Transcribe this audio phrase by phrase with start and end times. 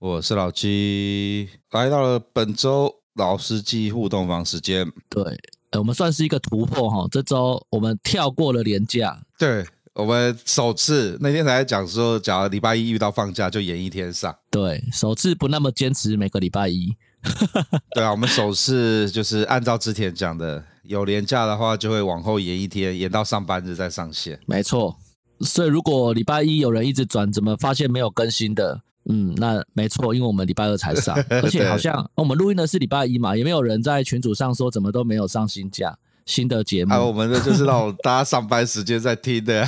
[0.00, 4.88] 我是老七，来到了本周老司机互动房时间。
[5.08, 5.24] 对，
[5.76, 7.08] 我们算是一个突破哈。
[7.10, 14.32] 这周我们跳过了年假，对，我们首次那天才讲说，假如礼拜一遇到放假就延一天上。
[14.52, 16.94] 对，首次不那么坚持每个礼拜一。
[17.92, 24.38] 对啊，我们首次就是按照之前讲的，有年假的话就会往后延一天，延到上班日再上线。
[24.46, 24.96] 没错，
[25.40, 28.82] 所以如果礼拜一有人一直转，怎么发现没有更新的？
[29.10, 36.92] 嗯，那没错，因为我们礼拜二才上， 而且好像我们录音的是礼拜一嘛，也没有人在群组上说怎么都没有上新假新的节目。
[36.92, 39.66] 啊，我们的就是那种大家上班时间在听的，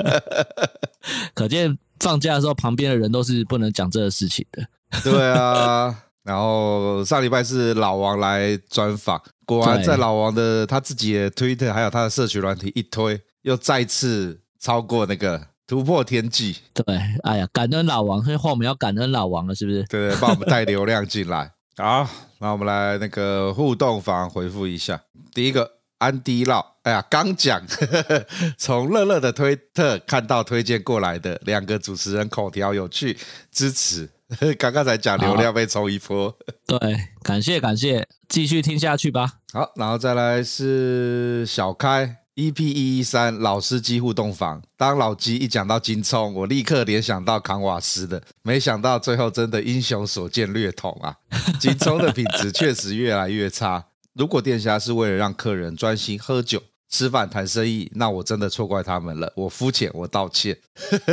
[1.32, 4.66] 可见放假的时候旁边的人都是不能讲这个事情的。
[5.02, 15.48] 对啊，然后上礼拜是老王来专访，果然在老王的他自己的 Twitter 还有他的社群软体一推，又再次超过那个。
[15.70, 16.84] 突破天际，对，
[17.22, 19.84] 哎呀，感恩老王，所以话我们要感恩老王了，是不是？
[19.84, 21.52] 对对，帮我们带流量 进来。
[21.76, 22.04] 好，
[22.40, 25.00] 那我们来那个互动房回复一下。
[25.32, 27.62] 第一个安迪老，哎呀，刚讲，
[28.58, 33.16] 从乐乐的推特看到推荐过来的两个主持人口条有趣，
[33.52, 34.10] 支持。
[34.58, 36.78] 刚刚才讲流量被冲一波，对，
[37.22, 39.34] 感谢感谢，继续听下去吧。
[39.52, 42.16] 好，然后再来是小开。
[42.40, 51.14] EP 一一三老司机互动房，当老鸡一讲到金葱，我立刻联想到康瓦斯的，没想到最后真的英雄所见略同啊！
[51.60, 53.84] 金葱的品质确实越来越差。
[54.14, 59.30] 如果店家是为了让客人专心喝酒、吃饭、谈生意，那我真的错怪他们了。
[59.36, 60.56] 我肤浅，我道歉。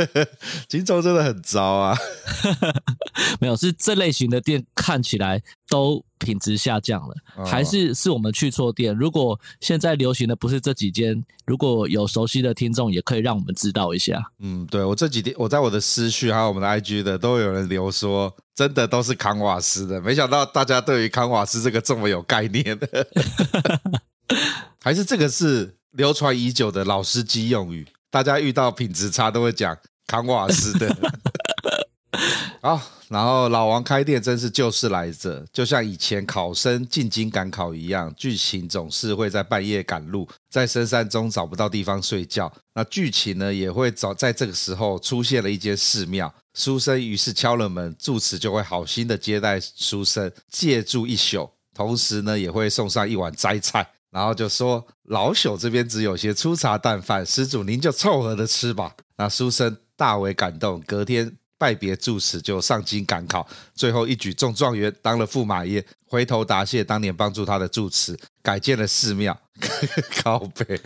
[0.66, 1.94] 金葱真的很糟啊！
[3.38, 6.06] 没有，是这类型的店看起来都。
[6.18, 7.14] 品质下降了，
[7.44, 8.94] 还是是我们去错店？
[8.94, 14.22] 如果现在流行的不是这几间，如果有熟悉的听众，也可以让我们知道一下。
[14.40, 20.00] 嗯，对，我这几天我在我的私讯还有我们的 IG 的都有人留说，真的都是康瓦斯的。
[20.00, 23.06] 没想到大家对于康瓦斯这个这么有概念的，
[24.82, 30.96] 还是这个是流传已久的老司机用语，大家遇到品质差都会讲康瓦斯的。
[32.60, 42.52] 好，然后老王开店真是旧事来着，就像以前考生进京赶考一样，剧情总是会在半夜赶路，在深山中找不到地方睡觉。
[42.74, 58.94] 那剧情呢，也会找在这个时候出现了一间寺庙，书生于是敲了门，住持就会好心的接待书生，借住一宿，同时呢也会送上一碗斋菜，然后就说老朽这边只有些粗茶淡饭，施主您就凑合的吃吧。
[59.16, 61.38] 那书生大为感动，隔天。
[61.58, 65.84] 拜别住持，就上京赶考，最后一举中状元，当了驸马爷。
[66.10, 69.38] 回头答谢当年帮助他的住持，改建了寺庙，
[70.22, 70.80] 靠北。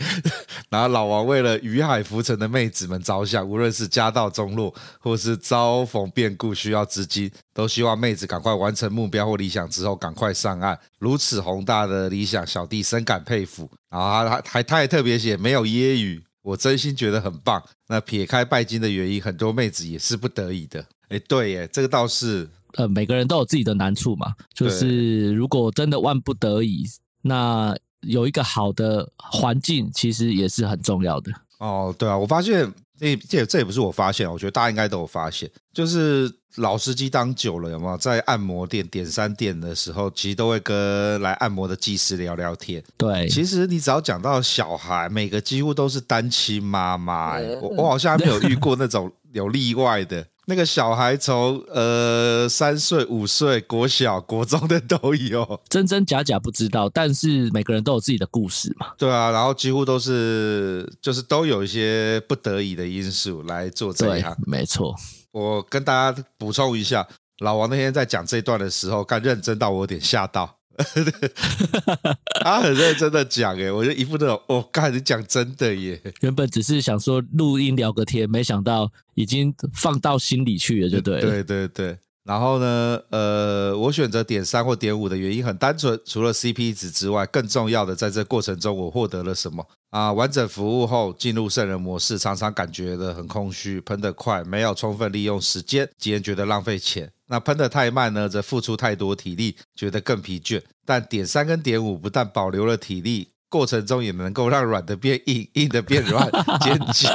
[0.69, 10.77] 然后老王为了与海浮沉的妹子们着想，无论是家道中落，或是遭逢变故需要资金，都希望妹子赶快完成目标或理想之后赶快上岸。
[10.99, 13.71] 如此宏大的理想，小弟深感佩服。
[13.91, 16.21] 然后他还还他还特别写没有揶揄。
[16.43, 17.63] 我真心觉得很棒。
[17.89, 20.85] 那撇开拜金的原因，很多妹子也是不得已的。
[21.09, 24.35] 哎，对耶，这个倒是，呃，每个人都有自己的难处嘛。
[24.53, 26.85] 就是如果真的万不得已，
[27.23, 31.33] 那有一个好的环境，其实也是很重要的。
[31.59, 32.73] 哦，对啊，我发现。
[33.03, 42.83] 这这这也不是我发现，我觉得大家应该都有发现，就是老司机当久了，有没有在按摩店、点三店的时候，其实都会跟来按摩的技师聊聊天。
[42.97, 50.25] 对，其实你只要讲到小孩，每个几乎都是单亲妈妈，欸，我我好像还没有遇过那种有例外的。
[50.47, 58.89] 那个小孩从呃三岁、五岁、国小、国中的都有，真真假假不知道，但是每个人都有自己的故事嘛。
[58.99, 64.37] 对啊，然后几乎都是就是都有一些不得已的因素来做这一行。
[64.47, 64.95] 没错，
[65.31, 67.07] 我跟大家补充一下，
[67.39, 70.59] 老王那天在讲这一段的时候，刚认真到我有点吓到。
[72.43, 76.01] 他很认真的讲，哎，我就一副那种，哦，刚才你讲真的耶。
[76.21, 81.21] 原本只是想说录音聊个天，没想到已经放到心里去了，就对了。
[81.21, 81.99] 对对对。
[82.25, 90.13] 然后呢，呃，我选择点三或点五的原因很单纯，除了 CP 值之外，更重要的在这过程中我获得了什么啊？
[90.13, 97.11] 完整服务后进入圣人模式，常常感觉的很空虚，喷得快，没有充分利用时间，竟然觉得浪费钱。
[97.33, 100.61] 那喷得太慢呢，则付出太多体力，觉得更疲倦。
[100.85, 103.31] 但点三跟点五不但保留了体力。
[103.49, 106.31] 过程中也能够让软的变硬，硬的变软，
[106.61, 107.11] 肩颈。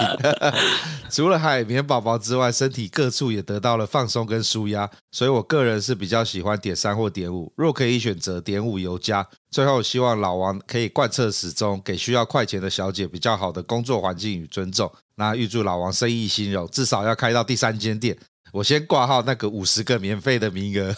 [1.09, 4.89] 除了海绵宝宝之外，身体各处也得到了放松跟舒压。
[5.11, 7.53] 所以我个人是比较喜欢点三或点五。
[7.55, 9.27] 若可以选择，点五尤佳。
[9.51, 14.91] 最后，希望老王可以贯彻始终，给需要快钱的小姐比较好的工作环境与尊重。
[15.15, 18.17] 那预祝老王生意兴隆，至少要开到第三间店。
[18.51, 20.93] 我先挂号那个五十个免费的名额，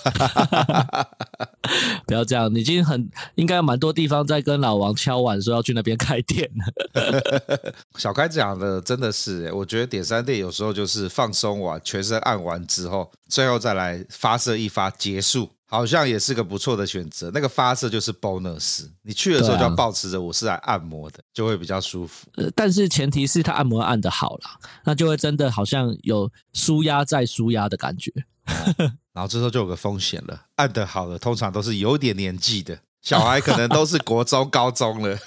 [2.06, 7.74] 不要这样，你已经很应该有蛮多地方在跟老王敲碗说要去那边开店了。
[7.98, 15.50] 小开讲的真的是，我觉得点三店有时候就是放松完，全身按完之后，最后再来发射一发结束。
[15.70, 17.30] 好像也是个不错的选择。
[17.32, 22.28] 那个发射就是 bonus，你去的时候就要保持着我是来按摩的，就会比较舒服。
[22.38, 28.12] 呃，但是前提是他按摩按得好啦，那就会真的好像有舒压再舒压的感觉。
[29.14, 35.18] 然后这时候就有个风险了，按得好的通常都是有点年纪的小孩，可能都是国中、高中了。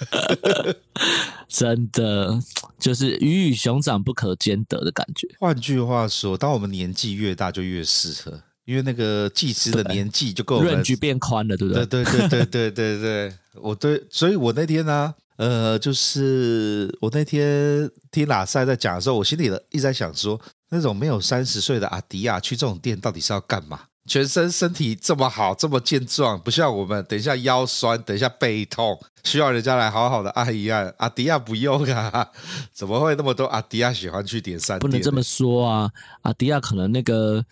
[1.47, 2.39] 真的
[2.79, 5.27] 就是鱼与熊掌不可兼得的感觉。
[5.39, 8.41] 换句话说，当我们年纪越大，就越适合。
[8.65, 11.85] 因为那个技师的年纪就够了，范围变宽了，对不对？
[11.85, 20.39] 对对对对对对对，我对，所以我那天呢、啊，呃，就是我那天听拉塞在讲的时候，我心里的一直在想说，
[20.69, 23.81] 那种没有三十岁的阿迪亚去这种店到底是要干嘛？
[24.05, 30.93] 全身身体这么好，这么健壮，不像我们，等一下腰酸，等一下背痛，需要人家来好好的按一按。
[30.97, 32.29] 阿迪亚不用啊，
[32.73, 34.79] 怎么会那么多阿迪亚喜欢去点三？
[34.79, 37.43] 不能这么说啊，阿迪亚可能那个。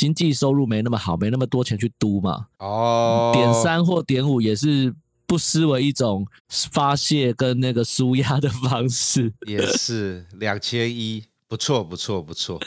[0.00, 2.46] 经济收入没那么好，没那么多钱去嘟嘛。
[2.56, 4.94] 哦，点三或点五也是
[5.26, 9.30] 不失为一种发泄跟那个舒压的方式。
[9.46, 12.58] 也是两千一，不错不错不错。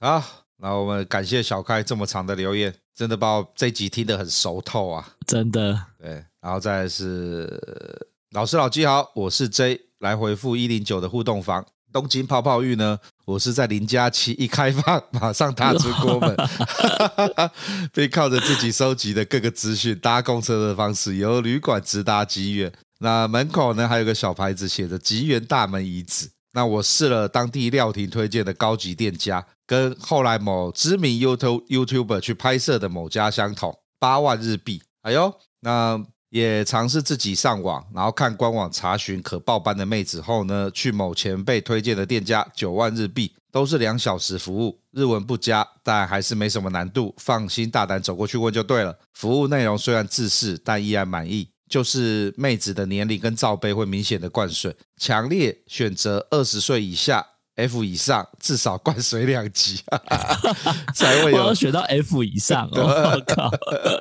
[0.00, 0.20] 好，
[0.56, 5.86] 那我们感谢小开这么长的留言，真的把我这集听得很熟透啊，真的。
[6.00, 11.64] 对，然后再来是老师老纪好，我是 J 来回复一零九的互动房。
[11.92, 12.98] 东京泡泡浴呢？
[13.24, 16.36] 我是在零假期一开放， 马上踏出国门，
[17.92, 22.72] 并靠着自己收集的各个资讯，搭公车的方式由旅馆直达吉原。
[22.98, 26.30] 那门口呢，还有个小牌子写着“吉原大门遗址”。
[26.54, 34.82] 那我试了当地料亭推荐的高级店家，跟后来某知名 YouTube YouTuber 去拍摄的某家相同，八万日币。
[35.02, 36.04] 哎呦，那。
[36.32, 48.98] 也尝试自己上网，然后看官网查询可报班的妹子后呢，去某前辈推荐的店家，九万日币，都是两小时服务，日文不佳，但还是没什么难度，放心大胆走过去问就对了。
[49.12, 57.26] 服务内容虽然自私，但依然满意，就是妹子的年龄跟罩杯会明显的灌水，强烈选择二十岁以下。
[57.62, 59.80] F 以上至少灌水两级，
[60.94, 62.82] 才会有学到 F 以上哦，
[63.14, 63.50] 我靠，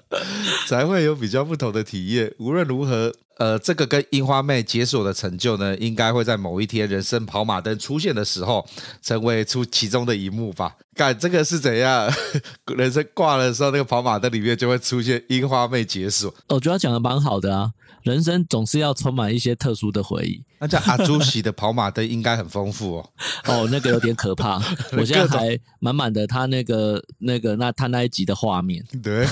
[0.67, 2.33] 才会有比较不同的体验。
[2.39, 8.65] 无论如何，呃，这个跟樱花妹解锁的成就呢，应该会在某一天人生跑马灯出现的时候，
[9.01, 10.75] 成为出其中的一幕吧。
[10.95, 12.11] 看这个是怎样，
[12.77, 16.33] 人生挂了的时候，那个跑马灯里面就会出现樱花妹解锁。
[16.49, 17.71] 我觉得他讲的蛮好的啊。
[18.03, 20.43] 人生总是要充满一些特殊的回忆。
[20.57, 23.09] 那叫阿朱喜的跑马灯应该很丰富哦。
[23.45, 24.59] 哦，那个有点可怕。
[24.97, 28.83] 我现在还满满的他那个那个那他那一集的画面。
[29.03, 29.27] 对。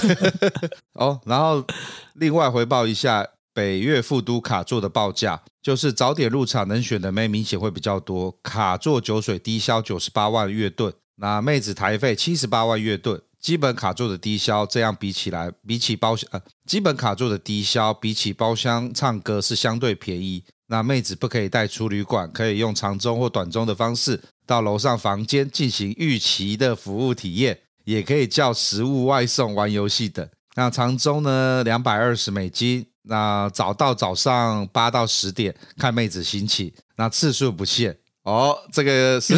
[0.93, 1.65] 哦，然后
[2.13, 3.25] 另外回报一下
[3.59, 8.31] 北越副都卡座的报价，就是早点入场能选的妹明显会比较多。
[8.41, 13.21] 卡座酒水低消九十八万月盾，那妹子台费七十八万月盾。
[13.37, 20.41] 基本卡座的低消，这样比起来，比起包厢呃，基本卡座的低消比起包厢唱歌是相对便宜。
[20.67, 30.25] 那妹子不可以带出旅馆，可以用长中或短中的方式到楼上房间进行预期的服务体验，也可以叫食物外送、玩游戏等。
[30.55, 32.85] 那长中呢，两百二十美金。
[33.09, 36.71] 那早到早上八到十点，看妹子心情。
[36.95, 37.97] 那次数不限。
[38.23, 39.33] 哦，这个是，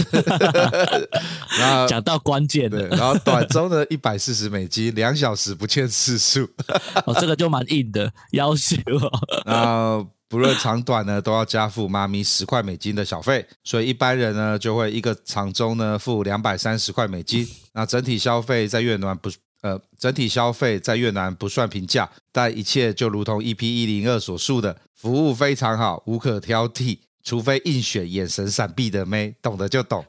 [1.58, 6.50] 然后讲到关键的，然后短中的一百四十美金，两小时不限次数，
[7.06, 8.76] 哦，这个就蛮硬的要求。
[9.46, 17.48] 那不论长短呢，都要加付妈咪十块美金的小费，所以一般人呢就会一个长中呢付两百三十块美金。
[17.74, 19.30] 那整体消费在越南不
[19.62, 27.00] 呃，整体消费在越南不算平价，但一切就如同 EP 一零二所述的，服务非常好，无可挑剔。
[27.24, 30.04] 除非硬选眼神闪避的妹，懂得就懂。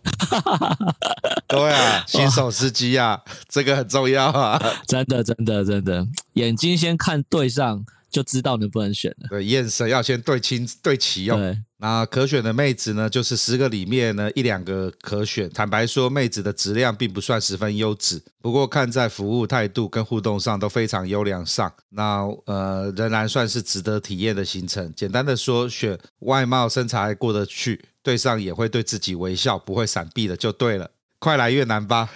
[1.47, 4.59] 对啊，新手司机啊，这个很重要啊。
[4.89, 9.29] 真的，真的，真的，眼睛先看对上，就知道能不能选了。
[9.29, 11.37] 对，眼神要先对清对齐哦。
[11.37, 15.51] 对，那可选的妹子呢，就是十个里面呢一两个可选。
[15.51, 24.93] 坦白说，妹子的质量并不算十分优质，不过看在服务态度跟互动上都非常优良上，那呃仍然算是值得体验的行程。
[24.95, 30.89] 简单的说，选外貌身材还过得去，对上也会对自己微笑，不会闪避的就对了。
[31.19, 32.09] 快来越南吧！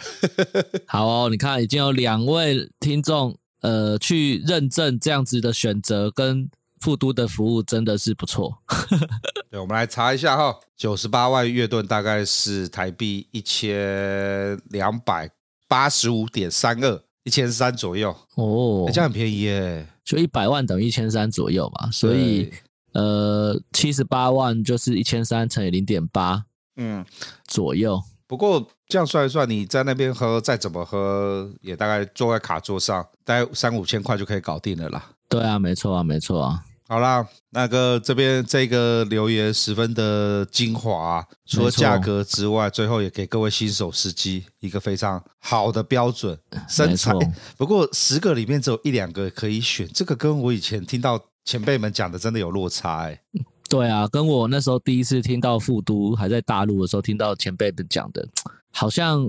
[0.87, 6.49] 好哦，你看已经有两位听众呃去认证这样子的选择跟。
[6.80, 8.59] 富都的服务真的是不错。
[9.50, 15.30] 对，我们来查一下哈，九十八万月盾大概是台币一千两百
[15.68, 22.52] 八十五点三二，一千三左右哦，欸，这样很便宜耶，就一百万等于一千三左右嘛，所以
[22.92, 26.45] 呃，七十八万就是一千三乘以零点八，
[26.76, 27.04] 嗯，
[27.47, 28.02] 左右。
[28.28, 35.11] 不过这样算一算，你在那边喝再怎么喝，也大概坐在卡座上，大概三五千块就可以搞定了啦。
[35.28, 36.62] 对啊，没错啊，没错啊。
[36.88, 47.12] 好啦，那个这边这个留言十分的精华啊，除了价格之外，最后也给各位新手司机一个非常好的标准身材。
[47.56, 53.21] 不过十个里面只有一两个可以选，这个跟我以前听到前辈们讲的真的有落差哎。
[53.68, 58.25] 对啊，跟我那时候第一次听到富都还在大陆的时候，听到前辈们讲的，
[58.71, 59.28] 好像。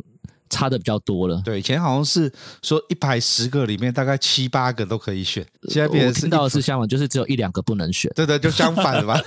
[0.49, 9.19] 差的比较多了，对，以前好像是说一排十个里面大概七八个都可以选，现在变成是听到的是相反，就是只有一两个不能选，对对，就相反了嘛。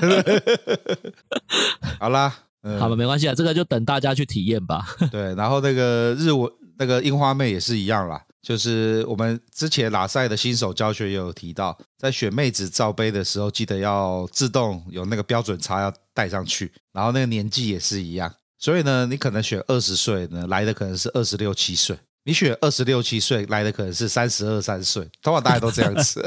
[1.99, 4.85] 好啦，嗯、好吧，没关系啊，这个就等大家去体验吧。
[5.11, 18.33] 对，然后那个日文那个樱花妹也是一样啦，就是我们之前拉赛的新手教学也有提到，在选妹子罩杯的时候，记得要自动有那个标准差要带上去，然后那个年纪也是一样。
[18.61, 25.03] 所以呢，你可能选二十岁呢，来的可能是二十六七岁；你选二十六七岁，来的可能是三十二三岁。
[25.23, 26.23] 通常大家都这样子。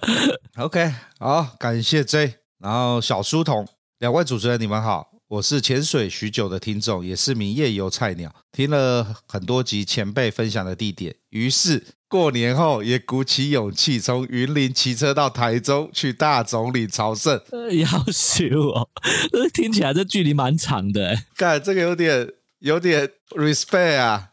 [0.58, 3.66] OK，好，感谢 J，然后小书童，
[3.98, 5.09] 两位主持人，你们好。
[5.30, 17.40] 我是潜水许久的听众，也是名夜游菜鸟，听了很多集前辈分享的地点，于是过年后也鼓起勇气从云林骑车到台中去大总理朝圣。
[17.78, 18.88] 要修哦，
[19.30, 21.16] 这听起来这距离蛮长的。
[21.36, 24.30] 干，这个有点有点 respect 啊。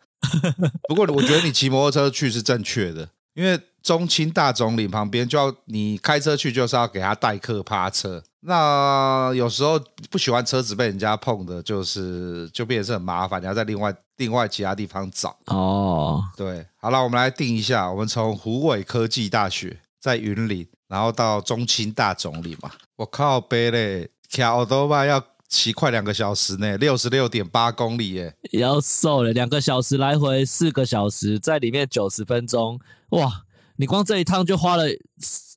[0.90, 8.24] 不过我觉得你骑摩托车去是正确的，因为中清大总理旁边就要你开车去，就是要给他代客趴车。
[8.48, 9.78] 那有时候
[10.10, 16.24] 不喜欢车子被人家碰的，就是就变成是很麻烦，你要在另外另外其他地方找哦。
[16.38, 22.72] 对，好了，我们来定一下，我们从湖尾科技大学在云林，然后到中青大总理嘛。
[22.96, 33.44] 我靠，背嘞，骑欧兜拜要骑快两个小时呢，六十六点八公里耶，要瘦了，两个小时来回四个小时，在里面九十分钟，哇，
[33.76, 34.86] 你光这一趟就花了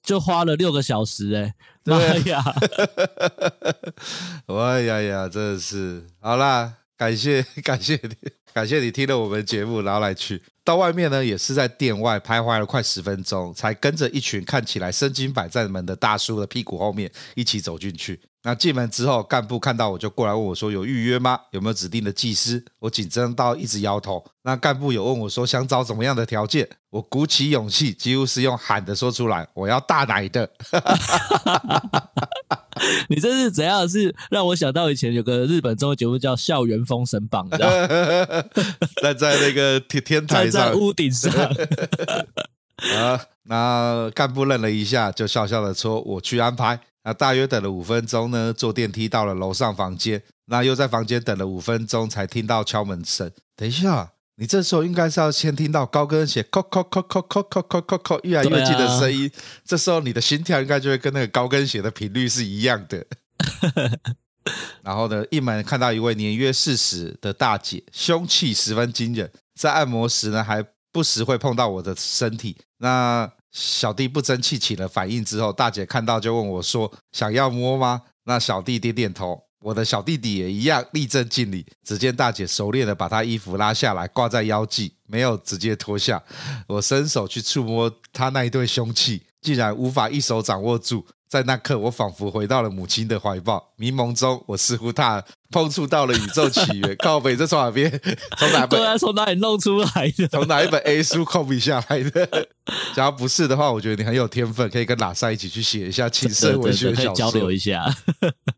[0.02, 1.54] 就花了六个小时哎。
[1.86, 2.42] 哎呀，
[4.46, 6.04] 哎呀呀，真的是。
[6.20, 8.14] 好啦，感谢 感谢你，
[8.52, 10.42] 感谢你听了我们节目，然后来去。
[10.62, 18.20] 到外面呢，也是在店外徘徊了快十分钟，才跟着一群看起来身经百战们的大叔的屁股后面一起走进去。
[18.42, 21.38] 那进门之后，干部看到我就过来问我说：“有预约吗？
[21.50, 24.24] 有没有指定的技师？”我紧张到一直摇头。
[24.42, 30.48] 那干部有问我说：“想找怎么样的条件？”我鼓起勇气，几乎是用喊的说出来：“我要大奶的。
[33.10, 33.86] ”你这是怎样？
[33.86, 37.70] 是让我想到以前有个日本综艺节目叫《校园封神榜》，你知道
[39.02, 41.30] 站在那个天天台上，在屋顶上。
[42.96, 53.30] 啊，那干部愣了一下，就笑笑的说：“我去安排。”那大约等了五分钟呢，坐电梯到了楼上房间，那又在房间等了五分钟，才听到敲门声。
[53.56, 59.30] 等一下，你这时候应该是要先听到高跟鞋“叩叩叩叩叩叩叩叩叩”越来越近的声音，
[59.64, 63.06] 这时候你的心跳应该就会跟那个高跟鞋的频率是一样的。
[64.82, 72.56] 然后呢，一门看到一位年约四十的大姐，凶器十分惊人，在按摩时呢，还不时会碰到我的身体。
[72.78, 79.44] 那小弟不争气起了反应之后，大姐看到就问我说：“想要摸吗？”那小弟点点头。
[79.60, 81.66] 我的小弟弟也一样立正敬礼。
[81.84, 86.22] 只见大姐熟练的把他衣服拉下来挂在腰际，没有直接脱下。
[86.66, 91.04] 我伸手去触摸他那一对凶器，竟然无法一手掌握住。
[91.30, 93.72] 在那刻，我仿佛回到了母亲的怀抱。
[93.76, 96.96] 迷蒙中，我似乎踏碰触到了宇宙起源。
[96.96, 97.88] 靠北，这从哪边？
[98.36, 98.80] 从哪本？
[98.80, 100.26] 对啊，从哪里弄出来的？
[100.26, 102.48] 从哪一本 A 书 copy 下来的？
[102.96, 107.84] 假如不是的话，我觉得你很有天分，可以跟拉萨一起去写一下情色文学小说，交流一下。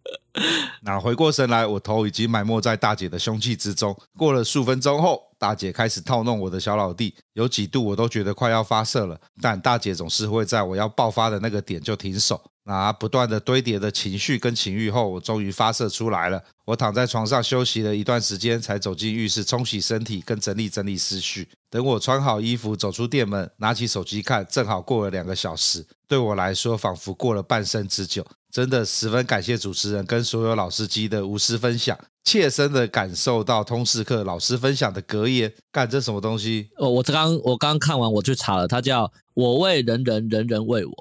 [0.80, 3.94] 那回过神来，我头已经埋没在大姐的凶器之中。
[4.16, 12.40] 过了数分钟后，大姐开始套弄我的小老弟，有几度我都觉得快要发射了，但大姐总是会在我要爆发的那个点就停手。
[12.64, 16.42] 那不断的堆叠的情绪跟情欲后，我终于发射出来了。
[16.64, 21.48] 我躺在床上休息了一段时间，才走进浴室冲洗身体跟整理整理思绪。
[21.68, 25.84] 等我穿好衣服走出店门，拿起手机看，正好过了两个小时。
[26.06, 28.24] 对我来说，仿佛过了半生之久。
[28.50, 35.52] 真的十分感谢主持人跟所有老司机的无私分享，切身的感受到通识课老师分享的格言。
[35.72, 36.68] 干，这什么东西？
[36.76, 40.92] 哦，我刚我刚看完，我去查了，它叫“我为人人，人人为我”。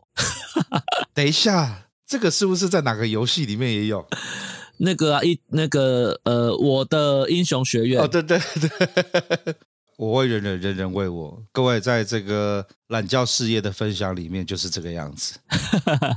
[1.13, 4.07] 等一下，这个是不是在哪个游戏里面也有？
[4.77, 8.01] 那个啊，一那个呃，我的英雄学院。
[8.01, 9.55] 哦，对对对，
[9.97, 11.43] 我为人人，人人为我。
[11.51, 15.37] 各位在这个懒觉事业的分享里面，就是这个样子。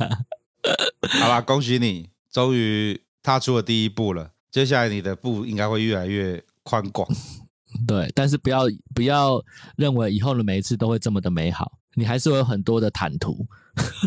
[1.20, 4.30] 好啦，恭喜你，终于踏出了第一步了。
[4.50, 7.06] 接下来你的步应该会越来越宽广。
[7.86, 8.62] 对，但是不要
[8.94, 9.44] 不要
[9.76, 13.46] 认为以后的每一次都会这么的美好，你还是会有很多的坦途。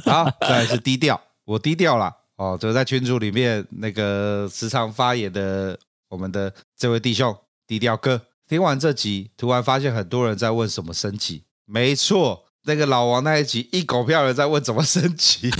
[0.06, 2.58] 好，再来是低调，我低调了哦。
[2.60, 5.77] 就在群组里面那个时常发言的
[6.10, 11.44] 我们的这位弟兄低调哥，听完这集，突然发现很多人在问什么升级。
[11.65, 15.51] 没错，那个老王那一集一狗票人在问怎么升级。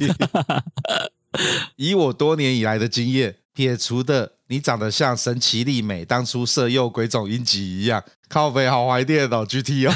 [1.75, 9.91] 以我多年以来的经验，撇除的你长得像神奇丽美当初色诱鬼冢英吉一样，靠北好怀念哦，GTO。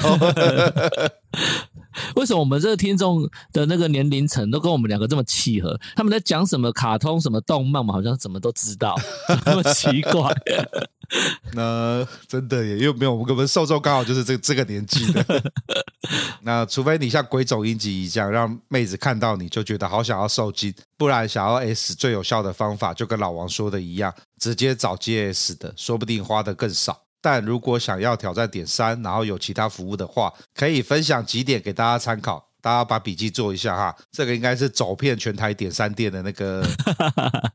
[2.16, 5.80] 为什么我们这个听众的那个年龄层都跟我们两个这么契合？
[5.96, 8.96] 他们在讲什么卡通、什么动漫嘛，好像怎么都知道，
[9.46, 10.34] 这么奇怪。
[11.54, 15.44] 那真的也又没有，我们我们受众刚好就是这这个年纪的。
[16.44, 27.02] 那除非你像鬼冢英吉一样，让妹子看到你就觉得好想要受精，不然想要 S 最有效的方法，就跟老王说的一样，直接找接 S 的，说不定花的更少。
[27.22, 33.96] 但如果想要挑战点三，然后有其他服务的话，可以分享几点给大家参考，大家把笔记做一下哈。
[34.12, 36.66] 这个应该是走遍全台点三店的那个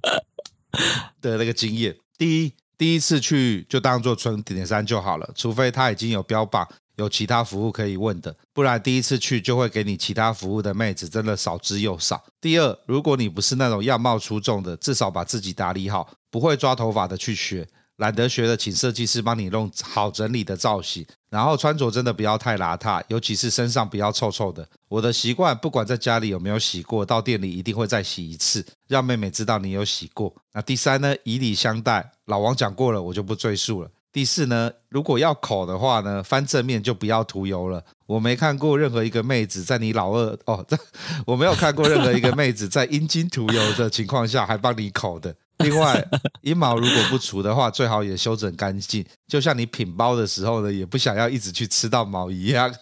[1.21, 1.97] 的那个经验。
[2.17, 12.25] 第一，第一次去就当做纯点三就好了，除非他已经有标榜有其他服务可以问的，不然第一次去就会给你其他服务的妹子真的少之又少。
[12.41, 17.67] 第二，如果你不是那种样貌出众的，至少把自己打理好，不会抓头发的去学。
[17.97, 24.69] 懒得学的，请设计师帮你弄好整理的造型，然后穿着真的不要太邋遢，尤其是身上不要臭臭的。
[24.89, 30.35] 我的习惯，不管在家里有没有洗过，到店里一定会再洗一次，让妹妹知道你有洗过。
[30.53, 33.91] 那第三呢，以礼相待，老王讲过了，我就不赘述了。
[34.13, 37.85] 第四呢，如果要口的话呢，翻正面就不要涂油了。
[38.07, 40.79] 我没看过任何一个妹子在你老二哦，这
[41.27, 45.35] 我没有看过任何一个妹子在阴茎涂油的情况下还帮你口的。
[45.59, 46.07] 另外，
[46.43, 49.05] 阴毛如果不除的话，最好也修整干净。
[49.27, 52.73] 就像你品包的时候呢，也不想要一直去吃到毛一样。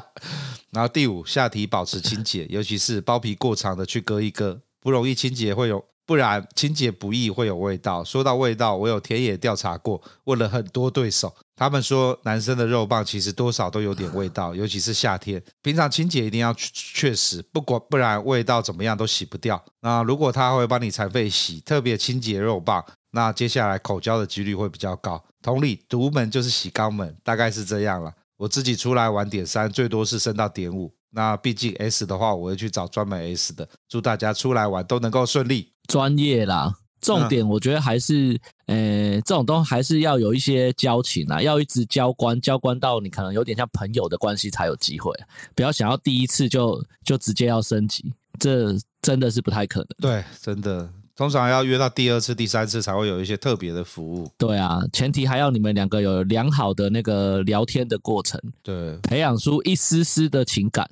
[0.72, 8.02] 然后第五，下体保持清洁， 尤其是包皮过长的去割一割，不容易清洁会有，不然清洁不易会有味道。
[8.02, 11.34] 说到味道，我有田野调查过，问了很多对手。
[11.56, 15.42] 他们说，男生的肉棒其实多少都有点味道， 尤其是夏天。
[15.62, 19.64] 平常清洁一定要确实，不管不然味道怎么样都洗不掉。
[19.80, 25.24] 那如果他会帮你残废洗，特别清洁肉棒，那接下来口交的几率会比较高。
[25.40, 28.12] 同理，独门就是洗肛门，大概是这样了。
[28.36, 30.92] 我自己出来玩点三，最多是升到点五。
[31.12, 33.66] 那毕竟 S 的话，我会去找专门 S 的。
[33.88, 36.74] 祝大家出来玩都能够顺利，专业啦。
[37.00, 45.12] 重点我觉得还是，呃，这种东西还是要有一些交情啊，要一直交关，交关到你可能有点像朋友的关系才有机会，
[45.54, 49.88] 不要想要第一次就就直接要升级，这真的是不太可能。
[50.00, 54.28] 对，真的，通常要约到第二次、第三次才会有一些特别的服务。
[54.36, 60.88] 对啊，前提还要你们两个有良好的那个聊天的过程，对，培养出一丝丝的情感。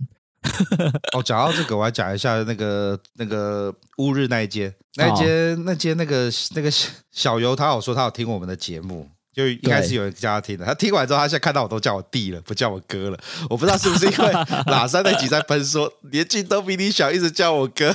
[1.14, 6.70] 哦，讲到这个，我要讲一下那个那个乌日那一间，那一间、哦、那间那个那个
[7.10, 10.64] 小游，他有说他有听我们的节目，就应该是有人叫他听的。
[10.64, 13.18] 他听完之后，他现在看到我都叫我弟了，不叫我哥了。
[13.48, 14.32] 我不知道是不是因为
[14.70, 17.94] 喇三那集在喷说年纪都比你小，一直叫我哥，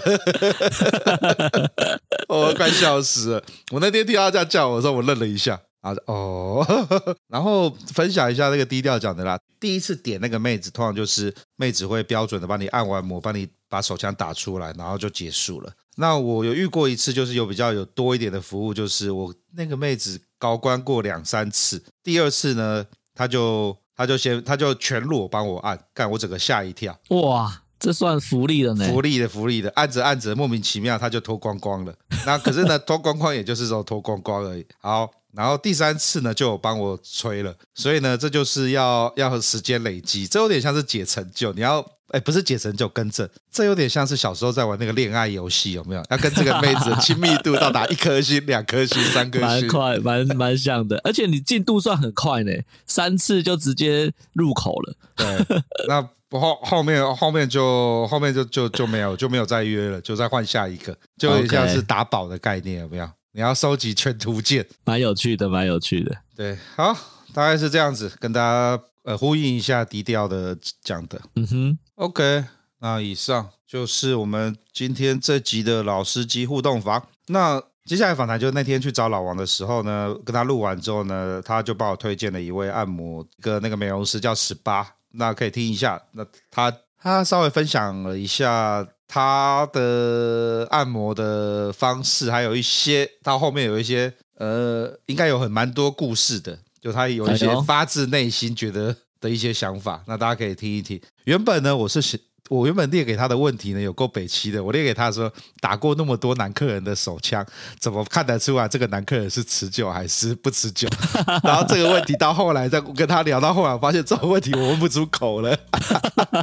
[2.27, 3.43] 我快笑死了。
[3.71, 5.59] 我那天听到他这样叫我的时候，我愣了一下。
[5.81, 6.65] 啊哦，
[7.29, 9.39] 然后分享一下那个低调讲的啦。
[9.59, 15.71] 第一次点那个妹子，通常就是妹子会标准的帮你按完摩，帮你把手枪打出来，然后就结束了。
[15.95, 26.97] 那我有遇过一次，就是有比较有多一点的服务，就是我那个妹子高关过两三次，第二次呢，她就她就先她就全裸帮我按，干我整个吓一跳。
[27.09, 28.85] 哇，这算福利了呢？
[28.87, 31.93] 福利的福利的，按着按着莫名其妙她就脱光光了。
[32.25, 34.65] 那可是呢， 脱光光也就是说脱光光而已。
[34.79, 35.09] 好。
[35.33, 46.03] 然后第三次呢就有帮我吹了，所以呢这就是要要时间累积，这有点像是解成就，你要哎不是解成就更正，这有点像是小时候在玩那个恋爱游戏，有没有？
[46.09, 52.51] 要跟这个妹子亲密度到达一颗星、两颗星、三颗星，蛮快，蛮蛮像的，而且你进度算很快呢，
[52.87, 54.95] 三次就直接入口了。
[55.15, 63.07] 对，那后后面后面就后面就就就没有就没有再约了，就再换下一个，就有点像是打宝的概念，有没有？
[63.39, 66.13] 你要收集全图鉴，蛮有趣的，蛮有趣的。
[66.35, 66.93] 对，好，
[67.33, 71.21] 大概是这样子，跟大家呃呼应一下低调的讲的。
[71.37, 72.43] 嗯哼，OK，
[72.79, 77.01] 那以上就是我们今天这集的老司机互动房。
[77.27, 86.01] 那接下来访谈就是那天去找老王的时候呢，跟他录完之后呢，他就帮我推荐了一位按摩一个那个美容师叫十八，那可以听一下。
[86.11, 88.85] 那他他稍微分享了一下。
[89.11, 101.01] 他的按摩的方式，还有一些到后面有一些呃，应该有很蛮多故事的，就他有一些发自内心觉得的一些想法，那大家可以听一听。
[101.23, 102.19] 原本呢，我是写
[102.49, 105.31] 我原本列给他的问题呢，有够北七的，我列给他说，
[105.61, 107.45] 打过那么多男客人的手枪，
[107.79, 110.87] 怎么看得出来这个男客人是持久还是不持久？
[111.43, 115.55] 然后这个问题到后来再跟他聊到后来，发现这个问题我问不出口了。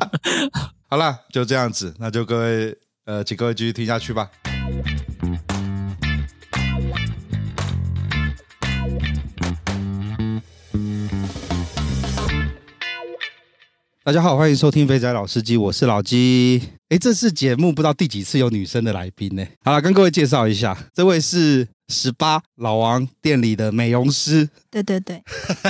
[0.88, 4.31] 好了，就这样子，那就各位，呃，请各位继续听下去吧。
[14.07, 16.62] 大家好，欢迎收听肥仔老司机，我是老鸡。
[16.90, 19.45] 哎，这次节目不知道第几次有女生的来宾呢？
[19.64, 24.49] 好了，跟各位介绍一下，这位是十八老王店里的美容师。
[24.71, 25.21] 对对对，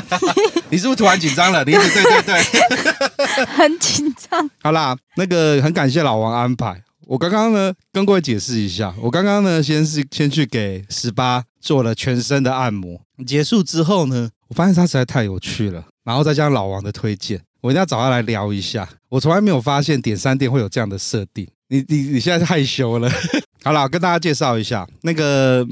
[0.69, 1.65] 你是不是突然紧张了？
[1.65, 4.51] 你对对对， 很紧张。
[4.63, 6.83] 好啦，那个很感谢老王安排。
[7.07, 17.41] 我刚刚呢跟各位解释一下，我刚刚呢先是先去给十八做了全身的按摩，结束之后呢，我发现他实在太有趣了，然后再加上老王的推荐。
[17.67, 18.89] 我一定要找他来聊一下。
[19.09, 21.45] 我从来没有发现点三店会有这样的设定。
[21.69, 23.11] 你你你现在是害羞了。
[23.65, 25.67] 好了，跟大家介绍一下，那个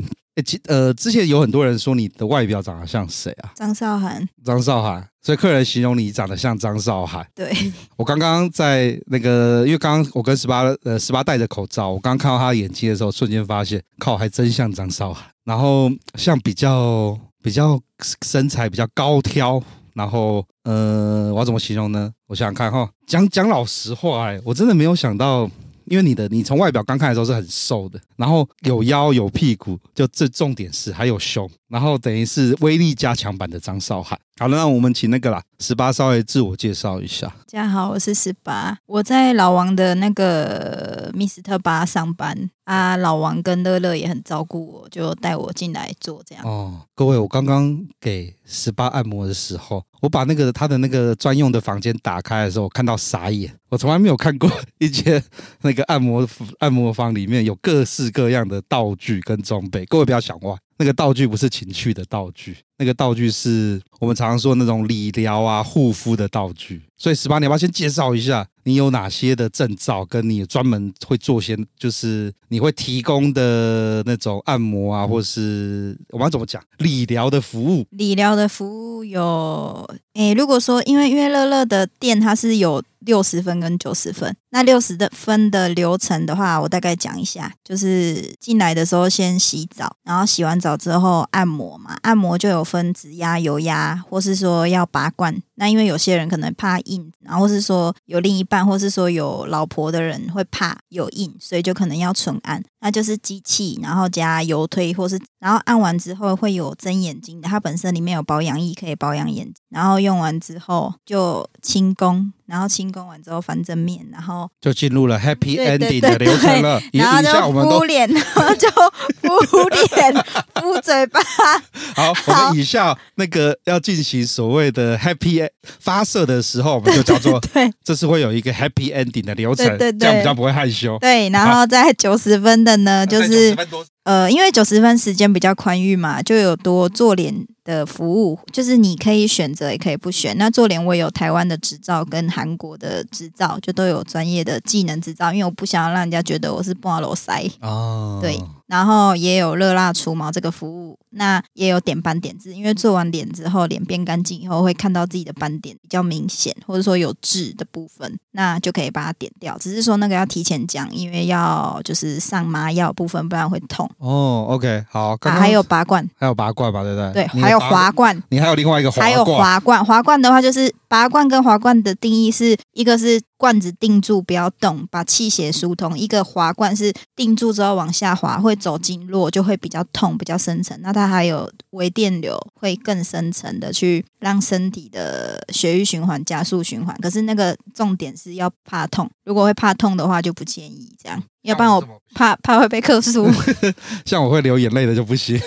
[0.67, 3.53] 呃，之前有很多人说你的外表长得像谁啊？
[3.55, 4.29] 张韶涵。
[4.45, 7.25] 张韶涵，所以客人形容你长得像张韶涵。
[7.33, 7.55] 对。
[7.97, 15.25] 我刚刚在那个，因为刚刚我跟十八呃十八戴着口罩，我刚刚看到他的眼睛的时候，瞬间发现，靠，还真像张韶涵。
[15.45, 17.81] 然后像比较比较
[18.25, 19.63] 身材比较高挑。
[19.95, 22.13] 然后，呃，我要怎么形容呢？
[22.27, 25.49] 我想想看哈，讲讲老实话，哎，我真的没有想到，
[25.87, 34.19] 因为你的你从外表刚看的时候是很瘦的，然后有腰有屁股，就这重点是还有胸，然后等于是威力加强版的张韶涵。
[34.41, 37.29] 好了，那我们请那个啦，十八稍微自我介绍一下。
[37.29, 42.97] 大家好，我是十八，我在老王的那个密斯特巴上班啊。
[42.97, 46.45] 老王跟乐乐也很照顾我，就带我进来做这样。
[46.45, 53.57] 哦，各位，我刚刚给十八按摩的时候，我把那个他的那个专用的房间打开的时候，我看到傻眼。
[53.69, 55.23] 我从来没有看过一间
[55.63, 59.85] 那个按摩按摩房里面有各式各样的道具跟装备。
[59.87, 60.57] 各位不要想歪。
[60.79, 66.83] 那个道具不是情趣的道具，那个道具是我们常说那种理疗啊、护肤的道具。
[66.97, 77.87] 所以十八，你要不要先介绍一下你有哪些的证照，跟你专门会做些，就是你会提供的那种按摩啊，或是我们要怎么讲理疗的服务？
[77.91, 82.83] 理疗的服务有，诶，如果说因为因为乐乐的店它是有。
[83.05, 95.35] 六十分跟九十分，那六十的分的流程的话，我大概讲一下，就是进来的时候先洗澡，然后洗完澡之后按摩嘛，按摩就有分指压、油压，或是说要拔罐。
[95.57, 112.31] 那因为有些人可能怕硬，然后是说有另一半，或是说有老婆的人会怕有硬，所以就可能要纯按，那就是机器，然后加油推，或是然后按完之后会有睁眼睛的，它本身里面有保养液可以保养眼睛，然后用完之后就清宫。
[112.47, 116.79] 然后清宫完之后翻正面，然后就进入了 Happy Ending 的流程了。
[116.93, 120.15] 然后就敷脸，然后就敷脸、
[120.55, 121.19] 敷嘴巴。
[121.97, 125.49] 好，我们以下那个要进行所谓的 Happy
[125.81, 130.99] 发射的时候，我们就叫做 对，这是会有一个 Happy Ending 的流程，对对对，这样比较不会害羞。
[130.99, 133.57] 对，然后在九十分的呢，就是
[134.03, 137.47] 呃，因为九十分时间比较宽裕嘛，就有多做脸。
[137.65, 140.37] 的服务，就是你可以选择，也可以不选。
[140.37, 148.39] 那做脸我有台湾的执照跟韩国的执照，就都有专业的技能执照，因为我不想要让人家觉得我是半裸塞哦，对。
[148.67, 159.57] 然后也有热蜡除毛这个服务，那也有点斑点痣，因为做完脸之后，脸变干净以后会看到自己的斑点比较明显，或者说有痣的部分，那就可以把它点掉。
[159.59, 163.89] 只是说那个要提前讲，因为要就是上麻药部分，不然会痛。
[163.99, 165.17] 哦，OK，好。
[165.19, 167.13] 刚刚啊，还有拔罐，还有拔罐吧，对不对？
[167.13, 168.21] 对，还有滑罐。
[168.31, 169.07] 你还有另外一个滑罐。
[169.07, 180.79] 还有滑罐，滑罐的话就是拔罐跟滑罐的定义是一个是罐子定住不要动，把气血疏通；一个滑罐是定住之后往下滑，会走经络，就会比较痛，比较深层。
[180.83, 186.97] 那它还有微电流，会更深层的去让身体的血液循环加速循环。
[187.01, 191.83] 可是那个重点是要怕痛，如果会怕痛的话就不建议这样，要不然我
[192.15, 193.27] 怕怕会被克诉。
[194.05, 195.41] 像我会流眼泪的就不行。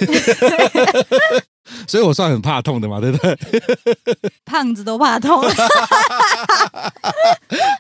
[1.86, 3.38] 所以我算很怕痛的嘛，对不对？
[4.46, 5.44] 胖子都怕痛。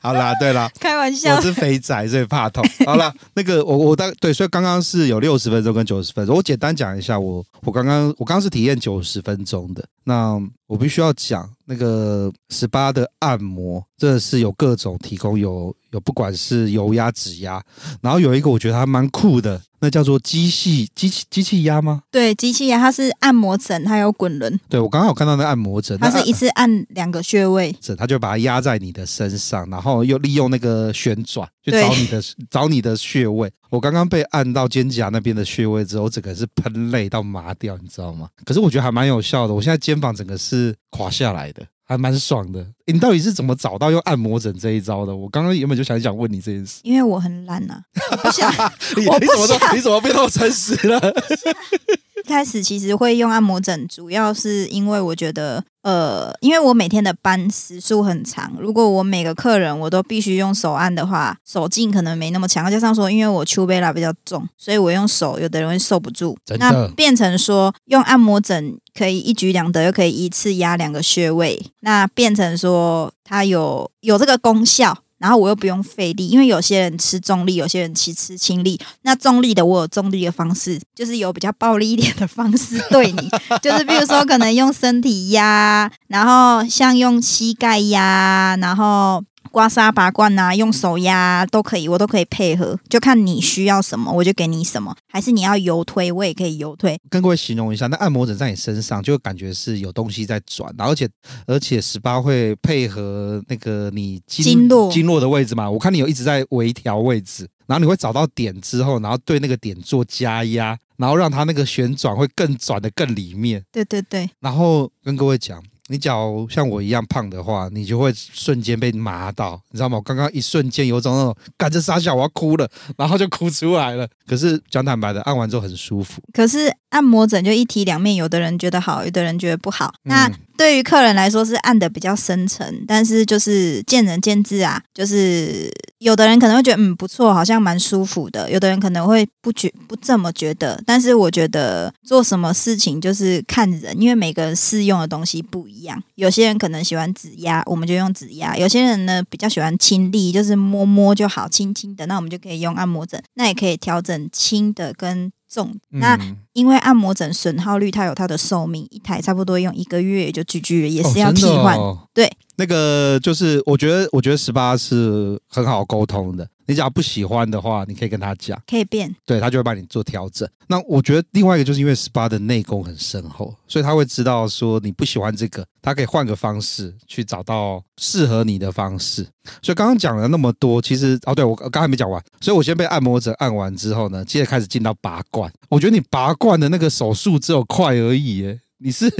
[0.01, 2.61] 好啦，对啦，开玩笑，我是肥仔，所以怕痛。
[2.85, 17.63] 好啦，那个我我大对，所以刚刚是有六十分钟跟九十分钟，我简单讲一下我，我我刚刚我刚刚是体验九十分钟的，那我必须要讲那个 SPA 的按摩，真的是有各种提供，有有不管是油压、指压，
[18.01, 19.61] 然后有一个我觉得还蛮酷的。
[19.79, 22.01] 那叫做机器机器机器压吗？
[22.11, 24.59] 对，机器压，它是按摩枕，它有滚轮。
[24.67, 33.51] 对，我刚刚有看到那个按摩枕，它是一次按两个穴位，它就把它压在你的身上，然后又利用那个旋转去找你的 找你的穴位。
[33.69, 38.29] 我刚刚被按到肩胛那边的穴位之后，我整个是喷泪到麻掉，你知道吗？
[38.45, 41.63] 可是我觉得还蛮有效的，我现在肩膀整个是垮下来的。
[41.87, 45.15] 还蛮爽的，你到底是怎么找到用按摩枕这一招的？
[45.15, 48.51] 我刚刚原本就想想问你这件事，因为我很懒呐、啊，我不想，
[48.97, 50.99] 你我不想你怎么都你怎么变那么诚实了？
[52.27, 62.69] 一开始其实会用按摩枕，主要是因为我觉得，呃，因为我每天的班时数很长，如果我每个客人我都必须用手按的话，手劲可能没那么强。
[62.69, 66.37] 加上说，因为我丘贝拉比较重，所以我用手，有的人会受不住。
[66.59, 74.97] 那变成说用按摩枕可以一举两得，又可以一次压两个穴位，那变成说它有有这个功效。
[75.19, 78.79] 然后我又不用费力，因为有些人吃重力，有些人吃吃轻力。
[79.01, 83.29] 那重力的我有重力的方式，就是有比较暴力一点的方式对你，
[83.61, 89.23] 就是比如说可能用身体压，然后像用膝盖压，然后。
[89.47, 94.95] 刮痧拔罐呐、啊，用手压都可以，我都可以配合，就看你需要什么，我就给你什么。
[95.11, 96.99] 还是你要油推，我也可以油推。
[97.09, 101.09] 跟各位形容一下，那按摩枕在你身上，就感觉是有东西在转，而且
[101.45, 105.69] 而且 SPA 会配合那个你经经络经络的位置嘛。
[105.69, 113.63] 我看你有一直在微调位置，然后你会找到点之后，然后对那个点做加压，然后让它那个旋转会更转的更里面。
[113.71, 114.29] 对对对。
[114.39, 115.63] 然后跟各位讲。
[115.87, 119.97] 你脚像我一样胖的话，你就会瞬间被麻到，你知道吗？
[119.97, 124.07] 我刚刚一瞬间有种那种，赶着傻笑我要哭了，然后就哭出来了。
[124.27, 126.21] 可是讲坦白的，按完之后很舒服。
[126.33, 129.93] 可是按摩枕就一体两面，有的人觉得好，有的人觉得不好。
[130.03, 134.81] 那对于客人来说是按得比较深层，但是就是见仁见智啊。
[134.93, 140.81] 就是有的人可能会觉得嗯不错，好像蛮舒服的；有的人可能会不觉不这么觉得。
[140.85, 146.01] 但是我觉得做什么事情就是看人，因为每个人适用的东西不一样。
[146.15, 153.21] 有些人可能喜欢指压，我们就用指压；有些人呢比较喜欢轻力，就是摸摸就好，轻轻的，那我们就可以用按摩枕。
[153.35, 155.73] 那也可以调整轻的跟重。
[155.89, 156.17] 那
[156.57, 161.77] 因为按摩枕损耗率它有它的寿命，一台差不多用一个月就 GG 了，也是要替换。
[161.77, 166.47] 哦哦、对，那个就是我觉得，我觉得 SPA 是很好沟通的。
[166.69, 170.45] 你只要不喜欢的话，你可以跟他讲，可以变，对，他就会帮你做调整。
[170.67, 179.25] 那我觉得另外一个就是因为 SPA 的内功很深厚，所以他会知道说你不喜欢这个，他可以换个方式去找到适合你的方式。
[179.61, 185.49] 所以刚刚讲了那么多，其实哦，对，我刚刚还没讲完，所以我先被按摩者按完之后呢，接着开始进到拔罐。
[185.69, 188.59] 我觉得你拔罐的那个手速只有快而已，耶。
[188.79, 189.11] 你是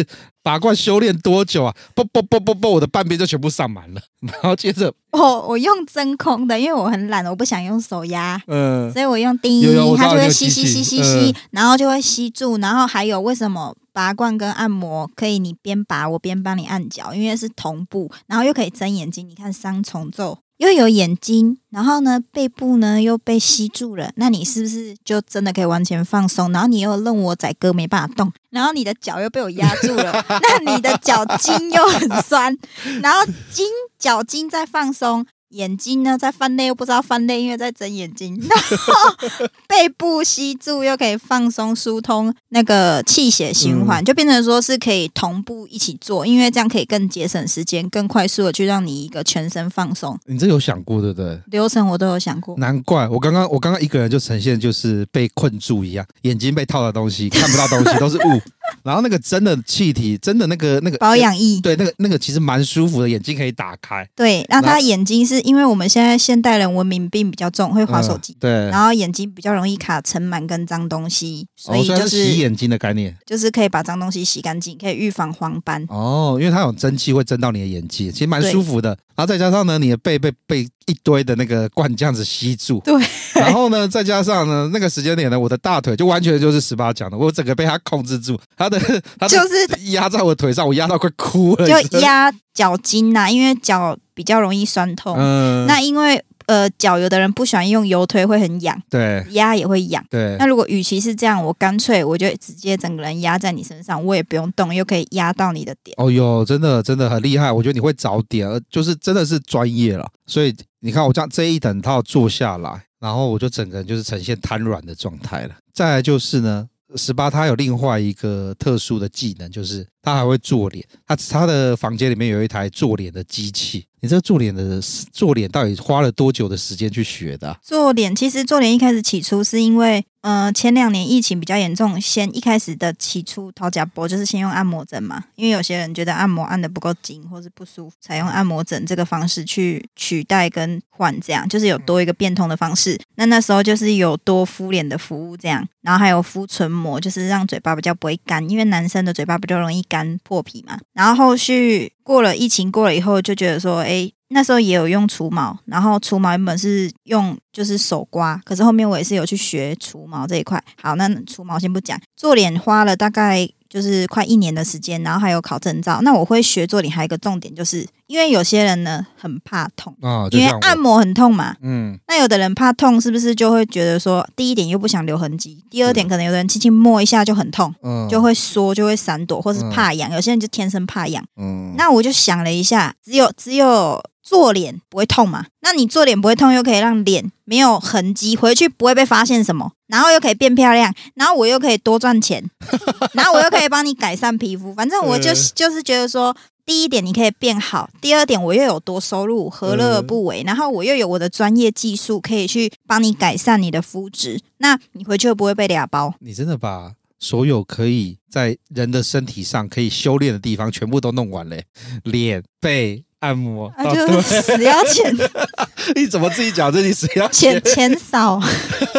[0.44, 1.76] 拔罐修炼多久啊？
[1.96, 4.00] 啵啵啵啵啵，我的半边就全部上满了。
[4.22, 12.56] 然后接着，我我用真空的，因为我很懒，我不想用手压，嗯，所以我用叮，有有它就会吸吸吸吸吸，嗯、然后就会吸住。
[12.58, 17.16] 然后还有为什么拔罐跟按摩可以你边拔我边帮你按脚？
[17.16, 19.28] 因为是同步，然后又可以睁眼睛。
[19.28, 20.38] 你看三重奏。
[20.58, 26.52] 又有眼睛，然后呢，背部呢又被吸住了，那你是不是就真的可以完全放松？
[26.52, 32.58] 然后你又任我宰割没办法动，然后你的脚又被我压住了， 那你的脚筋又很酸，
[33.02, 33.68] 然后筋
[34.00, 50.18] 脚筋在放松，眼睛呢在翻泪又不知道翻泪，因为在睁眼睛， 然后背部吸住又可以放松疏通那个气血循环，嗯、就变成说是可以同步一起做，因为这样可以更节省时间，更快速的去让你一个全身放松。
[50.26, 51.40] 你这有想过对不对？
[51.48, 58.42] 流程我都有想过，难怪我刚刚我刚刚一个人就呈现就是被困住一样，眼睛被套的东西看不到东西， 都是雾。
[58.88, 64.08] 然后那个真的气体，真的那个那个保养液，对，那个那个其实蛮舒服的，眼睛可以打开。
[64.16, 75.84] 对，那他眼睛是因为我们现在现代人文明病比较重，会划手机，对，然后眼睛比较容易卡尘螨跟脏东西，所以就是洗眼睛的概念，就是可以把脏东西洗干净，可以预防黄斑。
[75.90, 78.98] 哦，因为它有蒸汽会蒸到你的眼睛，其实蛮舒服的。
[79.18, 83.02] 然后再加上呢，你的背被被一堆的那个罐这样子吸住，对。
[83.36, 88.80] 然后呢，再加上呢，那个时间点呢，我的大腿就完全就是十八讲的，我整个被他控制住，他的
[89.20, 91.68] 他就是压在我腿上，我压到快哭了。
[91.68, 95.16] 就压脚筋呐，因为脚比较容易酸痛。
[95.18, 95.68] 嗯。
[95.68, 96.24] 那因为。
[96.48, 98.82] 呃，脚有的人不喜欢用油推，会很痒。
[98.90, 100.04] 对，压也会痒。
[100.10, 105.94] 对，那如果与其是这样，我干脆我就直接整个人压在你身上，我也不用动，又可以压到你的点。
[105.98, 110.10] 哦哟，真的真的很厉害，我觉得你会找点，就是真的是专业了。
[110.26, 115.56] 所以你看，我这样这一整套做下来，然后我就整个人就是呈现瘫软的状态了。
[115.74, 120.86] 再来就是呢，十八他有另外一个特殊的技能，就是他还会做脸。
[121.06, 123.86] 他他的房间里面有一台做脸的机器。
[124.00, 124.80] 你这个做脸的
[125.12, 127.60] 做脸到底花了多久的时间去学的？
[127.64, 143.00] 做脸其实做脸一开始起初是因为，呃，前两年疫情比较严重，先一开始的起初掏假波就是先用按摩枕嘛，因为有些人觉得按摩按得不够紧或是不舒服，采用按摩枕这个方式去取代跟换，这样就是有多一个变通的方式。
[143.16, 150.78] 那那时候就是有多敷脸的服务这样，然后还有敷唇膜，就是让嘴巴比较不会干，因为男生的嘴巴比较容易干破皮嘛。
[150.92, 151.94] 然后后续。
[152.08, 160.64] 过了疫情过了以后，就觉得说，哎，那时候也有用除毛，然后除毛原本是用就是手刮，可是后面我也是有去学除毛这一块。
[160.82, 163.50] 好，那除毛先不讲，做脸花了大概。
[163.70, 166.00] 就是快一年的时间，然后还有考证照。
[166.02, 171.54] 那我会学做脸，还有一个重点，就是因为有些人呢很怕痛啊，因为按摩很痛嘛。
[171.62, 180.10] 嗯，那有的人怕痛，是不是就会觉得说，第一点又不想留痕迹，第二点可能有的人轻轻摸一下就很痛，嗯，就会缩，就会闪躲，或是怕痒。
[180.14, 181.22] 有些人就天生怕痒。
[181.36, 184.02] 嗯，那我就想了一下，只有只有。
[184.28, 185.46] 做脸不会痛嘛？
[185.62, 192.44] 那你做脸不会痛，又可以让脸没有痕迹，回去不会被发现什么，然后又可以变漂亮，然后我又可以多赚钱，
[193.16, 194.74] 然后我又可以帮你改善皮肤。
[194.74, 196.36] 反正我就就是觉得说，
[196.66, 200.44] 第一点你可以变好，第二点我又有多收入，何乐而不为？
[200.46, 206.14] 然后我又有我的专业技术，可以去帮你改善你的肤质，那你回去又不会被俩包。
[206.20, 211.58] 你真的把所有可以在人的身体上可以修炼的地方全部都弄完了，
[212.04, 213.06] 脸、背。
[213.20, 215.16] 按摩啊，就是死要钱。
[215.96, 217.62] 你怎么自己讲自己死要钱？
[217.64, 218.40] 钱钱少。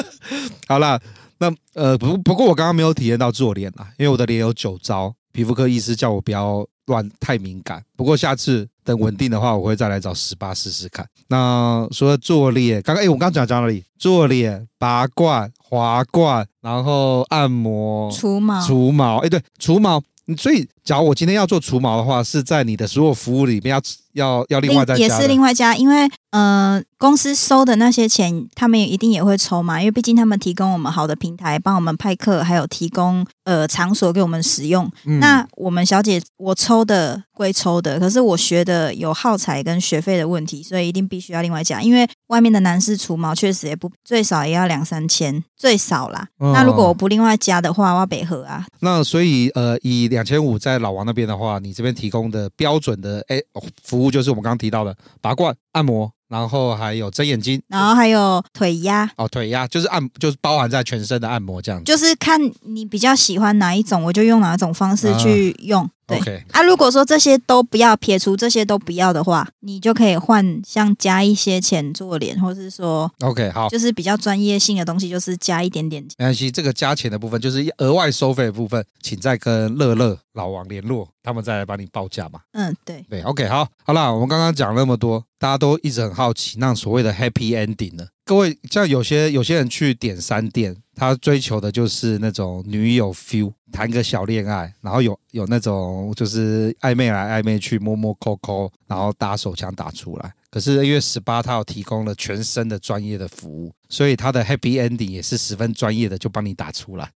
[0.66, 1.00] 好了，
[1.38, 7.82] 那呃不不过我刚刚没有体验到做脸啊，因为我的脸有九招，皮肤科医师叫我不要乱太敏感。
[7.96, 11.06] 不过下次等稳定的话，我会再来找十八试试看。
[11.28, 13.84] 那说做脸，刚刚哎，我刚刚讲讲哪里？
[13.98, 19.18] 做脸、拔罐、滑罐，然后按摩、除毛、除毛。
[19.18, 20.02] 哎，对，除毛。
[20.36, 23.80] 所以，假如我今天要做除毛的话，是在你的所有服务里面要
[24.12, 34.90] 要要另外再加，也是另外加，因为呃，公司收的那些钱，他们也一定也会抽嘛，因为毕竟他们提供我们好的平台，帮我们派客，还有提供呃场所给我们使用。
[35.06, 46.28] 嗯、那我们小姐，我抽的归抽的，可是我学的有耗材跟学费的问题，所以一定必须要另外加，因为外面的男士除毛确实也不最少也要两三千，最少啦。
[46.38, 48.64] 哦、那如果我不另外加的话，我要北河啊。
[48.80, 53.40] 那所以呃，以两千五在老王那边的话，你这边提供的标准的哎
[53.82, 56.10] 服务就是我们刚刚提到的拔罐、按摩。
[56.28, 65.88] 然后还有睁眼睛，然后还有腿压哦，腿压就是按，就是包含在全身的按摩这样子，就是看你比较喜欢哪一种，我就用哪种方式去用。
[66.08, 66.42] 啊对 Okay.
[66.52, 76.14] 啊，如果说这些都不要，撇除这些都不要的话，你就可以换像加一些钱做脸，或是说，OK，好，就是比较专业性的东西，就是加一点点钱。
[76.18, 82.40] 没关系，这个加钱的部分就是额外收费的部分，请再跟乐乐老王联络，他们再来帮你报价嘛。
[82.52, 88.06] 嗯，对，对，OK，好，好啦，我们刚刚讲那么多，大家都一直很好奇，那所谓的 Happy Ending 呢？
[88.24, 90.76] 各位，像有些有些人去点三店。
[91.00, 100.32] 他追求的就是那种女友 feel，谈个小恋爱，然后有有那种就是暧昧来暧昧去，摸摸抠抠，然后打手枪打出来。
[100.50, 107.10] 可是因为十八它有提供了全身的专业的服务，所以他的 Happy Ending 也是十分专业的，就帮你打出来。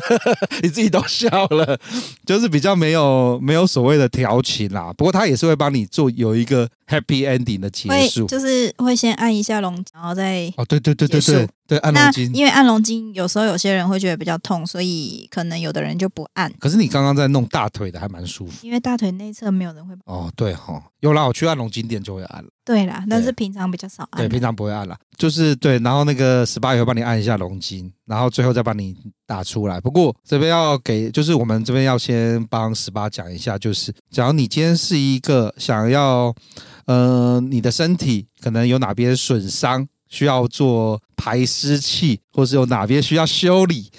[0.62, 1.78] 你自己都笑了，
[2.24, 4.92] 就是比较没有没有所谓的调情啦。
[4.96, 12.34] 不过他也是会帮你做有一个 Happy Ending 的结束，就是会先按一下龙，然后再哦，对对对对对对，按龙筋。
[12.34, 16.52] 因为按龙筋有时候有些人会觉得比较痛，所以可能有的人就不按。
[16.58, 22.48] 可是你刚刚在弄大腿的还蛮舒服，因为大腿内侧没有人会哦，对哈、哦，有啦，我去按龙筋店就会按了。
[22.64, 24.22] 对啦，但是平常比较少按。
[24.22, 28.96] 对，平常不会按啦，就是对，然后那个十八也会帮你按一下龙筋，然后最后再帮你
[29.26, 29.80] 打出来。
[29.80, 36.34] 不过这边要给，就是我们这边要先帮十八讲一下，就是假如你今天是一个想要，
[36.86, 39.86] 呃，你的身体可能有哪边损伤。
[40.06, 43.90] 需要做排湿器，或是有哪边需要修理，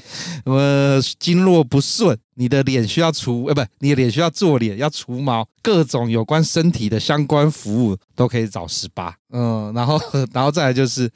[0.45, 9.99] 什么经络不顺，你的脸需要除，呃，不，你的脸需要做脸，要除毛，各种有关身体的相关服务都可以找十八，嗯，然后，
[10.31, 11.11] 然后再来就是。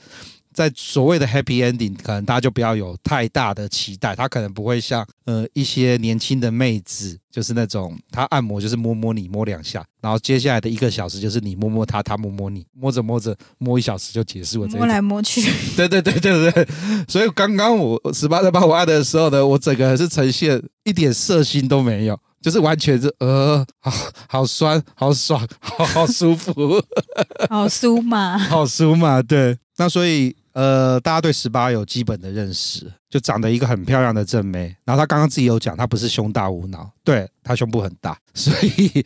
[0.59, 14.69] 在所谓的 happy ending，可能大家就不要有太大的期待，他可能不会像呃一些年轻的妹子，就是那种他按摩就是摸摸你摸两下，然后接下来的一个小时就是你摸摸他，他摸摸你，摸着摸着摸一小时就结束了。
[14.71, 15.41] 摸来摸去。
[15.77, 16.67] 对对对对对。
[17.07, 23.89] 所以刚刚我十八在帮我按的时候呢，我整个是呈现一点色心都没有，就是完全是呃好
[24.27, 26.83] 好酸好爽好好舒服，
[27.49, 29.57] 好酥嘛， 好酥嘛，对。
[29.77, 30.35] 那所以。
[30.59, 34.75] 呃，大家对十八有基本的认识，就长得一个很漂亮的正妹。
[34.83, 39.05] 然后她刚刚自己有讲，她不是胸大无脑，对，她胸部很大，所以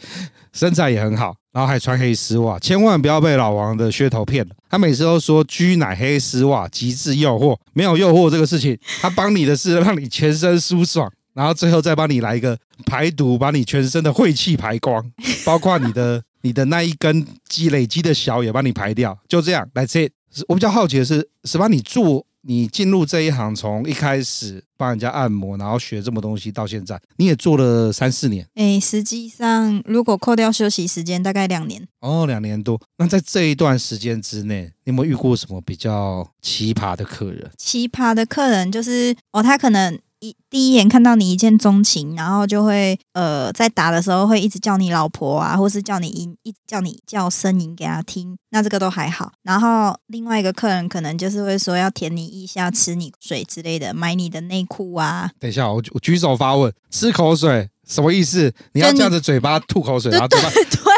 [0.52, 1.36] 身材也很好。
[1.52, 4.56] 然后还穿黑丝袜，千万不要被老王的噱头骗了。
[4.68, 15.06] 他每次都说居奶黑丝袜极致诱惑，没有诱惑这个事情，他帮你的是让你全身舒爽，然后最后再帮你来一个排毒，把你全身的晦气排光，
[15.46, 19.16] 包括你的你的那一根积累积的小也帮你排掉。
[19.30, 20.12] 就这样，That's it。
[20.48, 28.48] 我比较好奇的是，十八，你做你进入这一行，从一开始帮人家按摩，然后学这么东西，到现在你也做了三四年。
[28.56, 31.88] 哎，实际上如果扣掉休息时间，大概两年。
[32.02, 32.80] 哦，两年多。
[32.98, 37.50] 那在这一段时间之内，你有没有遇过什么比较奇葩的客人？
[37.58, 40.00] 奇葩的客人就是哦，他可能。
[40.24, 49.34] 一第一眼看到你一见钟情，然后就会呃，在打的时候会一直叫你老婆啊，或是叫你音，一直叫你叫声音给他听，那这个都还好。
[49.44, 55.30] 然后另外一个客人可能就是会说要舔你一下、吃你水之类的，买你的内裤啊。
[55.38, 58.54] 等一下，我我举手发问，吃口水什么意思？
[58.72, 60.50] 你要这样子嘴巴吐口水，然后嘴巴。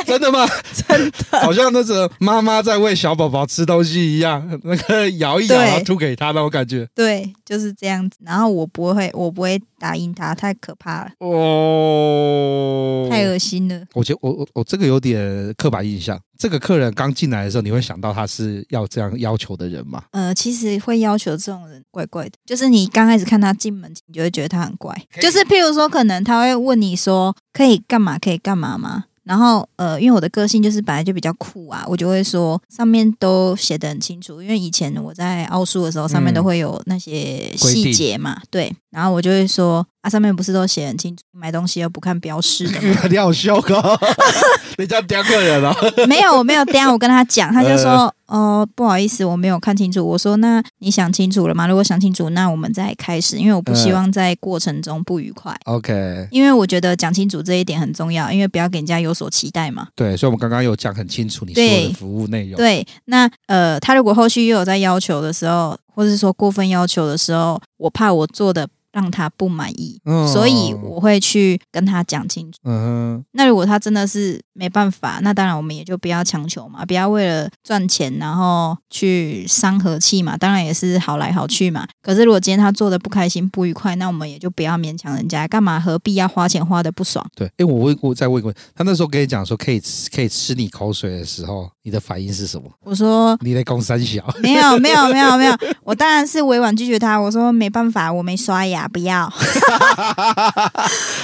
[0.08, 0.48] 真的吗？
[0.88, 6.88] 真的，好像那种妈妈在喂小宝宝吃东西一样，那个摇一摇，然后吐给他那种感觉。
[6.94, 8.18] 对，就是这样子。
[8.24, 11.12] 然后我不会，我不会答应他，太可怕了。
[11.20, 13.84] 哦，太恶心了。
[13.94, 16.20] 我觉得我我我这个有点刻板印象。
[16.38, 20.04] 这个客人刚进来的时候，你会想到他是要这样要求的人吗？
[20.12, 24.94] 呃，其实会要求这种人怪怪的，就是你刚开始看他进门，你就会觉得他很怪。
[25.22, 28.20] 就是譬如说，可能他会问你说，可以干嘛？
[28.20, 29.06] 可以干嘛吗？
[29.26, 34.42] 然后，呃，因为我的个性就是本来就比较酷啊，我就会说上面都写的很清楚。
[34.42, 38.76] 因为以前我在奥数的时候，上面都会有那些细节嘛，嗯、对。
[38.92, 43.02] 然后我就会说，啊，上面不是都写很清楚，买东西又不看标识的吗？
[43.10, 44.00] 你好笑啊！
[44.78, 45.76] 你这样刁客人了？
[46.08, 50.06] 没有，我没有刁，我跟他讲，他就说，呃，不好意思，我没有看清楚。
[50.06, 51.68] 我说，那你想清楚了吗？
[51.68, 55.56] 如果想清楚，那我们再开始，因为我不希望在过程中不愉快。
[55.66, 59.88] 呃、OK，因为我觉得讲清楚这一点很重要，因为不要给人家有所期待嘛。
[59.96, 62.56] 对，所以我们刚刚有讲很清楚你说的服务内容。
[62.56, 68.68] 对，对，那呃，他如果后续又有在要求的时候，或者是说过分要求的时候，我怕我做的。
[68.96, 72.58] 让他不满意，哦、所以我会去跟他讲清楚。
[72.64, 80.38] 嗯哼，那如果他真的是没办法，那当然我们也就不要强求嘛，不要为了赚钱然后去伤和气嘛。
[80.38, 81.86] 当然也是好来好去嘛。
[82.02, 87.26] 可是如果今天他做的不开心不愉快，那我们也就不要勉强人家，干嘛何必要花钱花的不爽？
[87.36, 89.82] 对，哎，我问，我再问一问，他那时候跟你讲说可以
[90.16, 92.72] 可以吃你口水的时候，你的反应是什么？
[92.86, 94.26] 我说你在公三小？
[94.42, 97.20] 没有没有没有没有， 我当然是委婉拒绝他。
[97.20, 98.85] 我说没办法，我没刷牙。
[98.88, 99.30] 不要，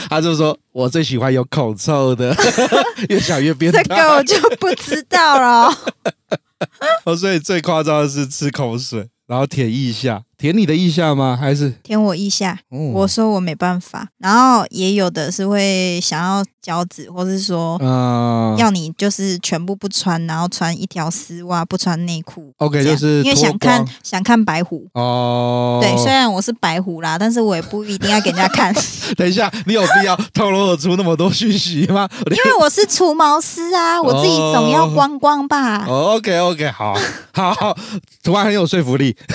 [0.09, 2.35] 他就说：“我最喜欢有口臭的，
[3.09, 5.73] 越想越变态。”这个我就不知道了。
[7.05, 11.37] 我， 所以最夸张的是吃口水，然后舔一下，填你的意下吗？
[11.39, 12.57] 还是填我意下？
[12.69, 22.51] 哦我说我没办法，然后也有的是会想要脚趾，或是说嗯要你就是全部不穿，然后穿一条丝袜，不穿内裤。
[22.57, 24.87] OK，就是因为想看想看白虎。
[24.93, 28.73] 哦，对，虽然我是白虎啦，但是我也不一定要给人家看，
[29.15, 32.09] 等一下，你有必要透露得出那么多讯息吗？
[32.31, 35.85] 因为我是除毛师啊，我自己总要光光吧。
[35.87, 36.95] 哦，OK OK，好
[37.31, 37.77] 好好，
[38.23, 39.15] 突然很有说服力。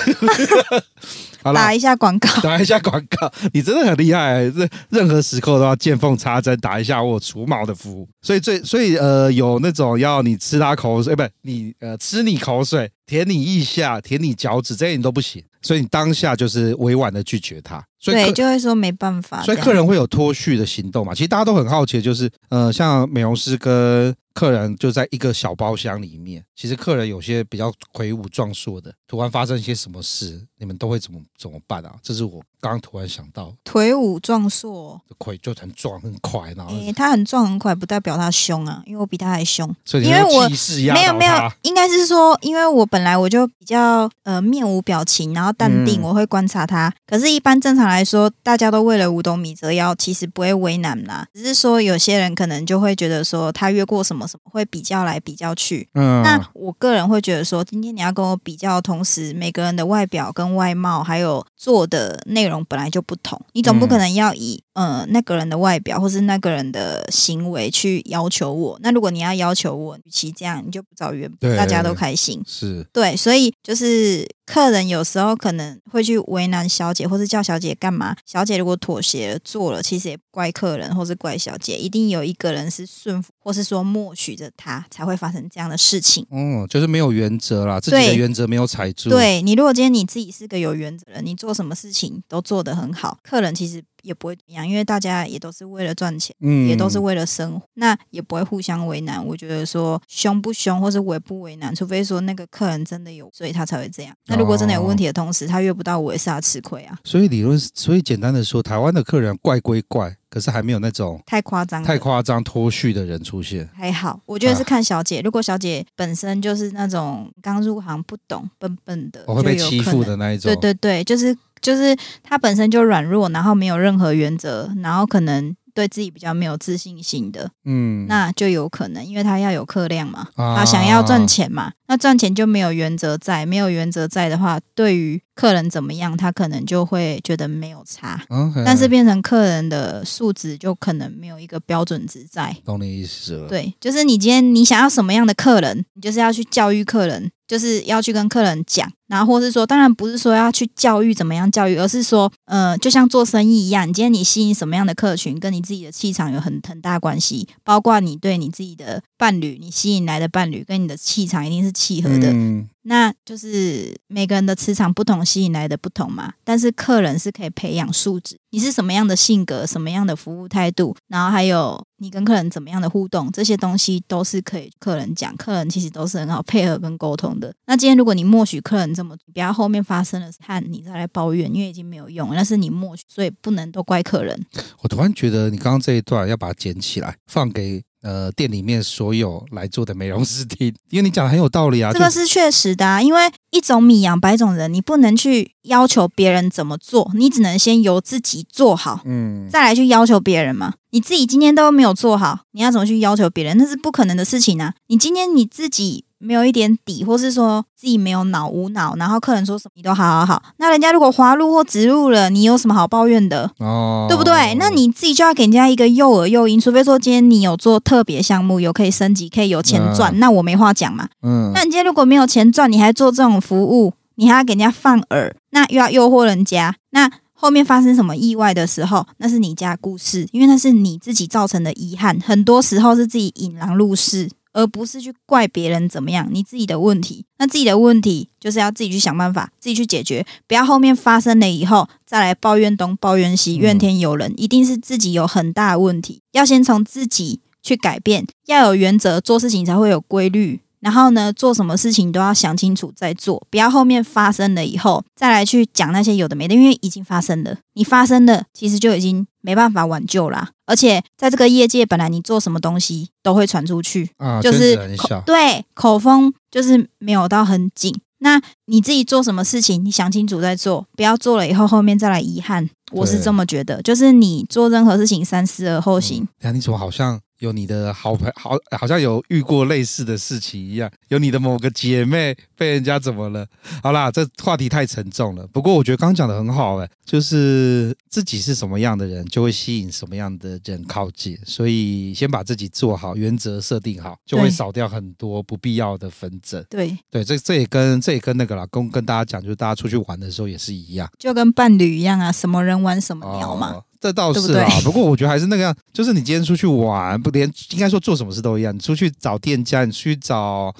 [1.43, 8.07] 好啦打一下广告，打一下广告，你真的很厉害，任任何时刻都要见缝插针，打一下我除毛的服务。
[8.21, 15.43] 所以最所以呃，有那种要你吃他口水，哎，不，你呃吃你口水，舔你腋下，舔你脚趾，这些你都不行。
[15.61, 17.83] 所以你当下就是委婉的拒绝他。
[17.99, 19.41] 所以对，就会说没办法。
[19.43, 21.13] 所以客人会有脱序的行动嘛？
[21.13, 31.95] 其实大家都很好奇，就是呃，像美容师跟客人就在一个小包厢里面，其实客人有些比较魁梧壮硕的，突然发生一些什么事，你们都会怎么怎么办啊？
[32.03, 39.75] 这是我刚刚突然想到，魁梧壮硕，魁就很壮很快，然后诶，他很壮很快，不代表他凶啊，因为我比他还凶。
[39.83, 40.47] 所以因为我
[40.93, 46.93] 没有没有，应该是说，因为我本来我就比较呃面无表情，然后淡定，嗯我会观察他。
[47.07, 51.27] 可是，一般正常来说，大家都为了五斗米折腰，其实不会为难啦。
[51.33, 55.87] 只是说，有些人可能就会觉得说，他越过什么什么，会比较来比较去。
[55.93, 68.77] 嗯，那我个人会觉得说，今天你要跟我比较的同时，每个人的外表跟外貌，还有做的内容本来就不同，你总不可能要以、呃那个人的外表或是那个人的行为去要求我。
[68.83, 72.39] 那如果你要要求我，与其这样，你就不找约，对大家都开心。
[72.45, 78.15] 是对，所以就是客人有时候可能会去为难小姐，或是叫小姐干嘛。
[78.23, 86.23] 小姐如果妥协了做了，其实也不怪客人，或是怪小姐，一定有一个人是顺服，或是说默许着他，才会发生这样的事情。
[86.29, 99.23] 嗯，就是没有原则啦，自己的原则没有踩住，，对你，如果今天你自己是个有原则的人，你做什么事情都做得很好，客人其实也不会怎么样，因为大家也都是为了赚钱，嗯也都是为了生活，那也不会互相为难。
[99.25, 104.15] 我觉得说凶不凶，或是为不为难，除非说那个客人真的有，所以他才会这样。
[104.27, 113.67] 那如果真的有问题的同时，他约不到我，也是他吃亏啊，所以理论，所以简单的说，台湾的客人怪归怪，可是还没有那种太夸张，太夸张脱序的人出现。
[113.73, 115.19] 还好，我觉得是看小姐。
[115.21, 120.53] 如果小姐本身就是那种刚入行不懂、笨笨的，我会被欺负的那一种。
[120.53, 138.21] 对对对，就是就是她本身就软弱，然后没有任何原则，然后可能对自己比较没有自信心的，嗯，那就有可能，因为他要有客量嘛，啊他想要赚钱嘛，那赚钱就没有原则在，没有原则在的话，对于客人怎么样，他可能就会觉得没有差。
[138.65, 143.47] 但是变成客人的素质就可能没有一个标准值在，懂你意思了。
[143.47, 162.31] 对，就是你今天你想要什么样的客人，你就是要去教育客人，就是要去跟客人讲，然后或是说，当然不是说要去教育怎么样教育，而是说，呃，就像做生意一样，你今天你吸引什么样的客群，跟你自己的气场有很很大关系，包括你对你自己的伴侣，你吸引来的伴侣跟你的气场一定是契合的。
[162.31, 166.33] 嗯，那就是每个人的磁场不同，吸引来的不同嘛。
[166.43, 175.35] 但是客人是可以培养素质，你是什么样的性格，什么样的服务态度，然后还有你跟客人怎么样的互动，这些东西都是可以客人讲。
[175.37, 177.53] 客人其实都是很好配合跟沟通的。
[177.67, 184.45] 那今天如果你默许客人这么，不要后面发生了看，你再来抱怨，因为已经没有用了，那是你默许，所以不能都怪客人。
[184.81, 191.91] 我突然觉得你刚刚这一段要把它捡起来，放给呃店里面所有来做的美容师听， 因为你讲的很有道理啊。
[191.91, 199.01] 这个是确实的、啊，因为一种米养百种人，你不能去要求别人怎么做，你只能先由自己做好。
[199.05, 200.73] 嗯，再来去要求别人嘛？
[200.91, 203.57] 你自己今天都没有做好，你要怎么去要求别人？
[203.57, 204.73] 那是不可能的事情啊！
[204.87, 213.51] 你今天你自己没有一点底，或是说自己没有脑无脑，然后客人说什么你都好好好，那人家如果滑入或植入了，你有什么好抱怨的？
[213.59, 214.55] 哦，对不对？
[214.55, 221.07] 那你自己就要给人家一个诱饵诱因，除非说今天你有做特别项目，有可以升级，可以有钱赚，嗯那我没话讲嘛。
[221.21, 232.19] 嗯，那你今天如果没有钱赚，你还做这种服务，你还要给人家放饵，那又要诱惑人家，那后面发生什么意外的时候，那是你家故事，因为那是你自己造成的遗憾。
[232.19, 234.27] 很多时候是自己引狼入室，
[234.57, 237.23] 而不是去怪别人怎么样，你自己的问题。
[237.37, 250.59] 那自己的问题就是要自己去想办法，自己去解决，不要后面发生了以后再来抱怨东抱怨西，怨天尤人，一定是自己有很大的问题，要先从自己去改变，要有原则，做事情才会有规律。
[250.79, 260.49] 然后呢，做什么事情都要想清楚再做，不要后面发生了以后再来去讲那些有的没的，因为已经发生了，你发生了其实就已经没办法挽救啦。
[260.65, 272.69] 而且在这个业界，本来你做什么东西都会传出去，啊，就是口对口风就是没有到很紧，那你自己做什么事情，你想清楚再做，不要做了以后后面再来遗憾。
[272.91, 276.27] 我是这么觉得，就是你做任何事情三思而后行。
[276.41, 277.17] 哎、嗯，你怎么好像？
[277.39, 280.91] 有你的好朋好，好像有遇过类似的事情一样。
[281.09, 283.45] 有你的某个姐妹被人家怎么了？
[283.83, 285.45] 好啦，这话题太沉重了。
[285.47, 291.37] 不过我觉得刚刚讲的很好，哎，就是自己是什么样的人，就会吸引什么样的人靠近。
[291.45, 296.63] 所以先把自己做好，原则设定好，就会少掉很多不必要的纷争。
[296.69, 303.73] 对对，这这也跟这也跟那个啦，跟跟大家讲，就是大家出去玩的时候也是一样，就跟伴侣一样啊，什么人玩什么鸟嘛。
[303.73, 308.73] 哦这倒是啊， 不过我觉得还是那个样，就是你今天出去玩，不连应该说做什么事都一样。
[308.73, 310.73] 你出去找店家，你去找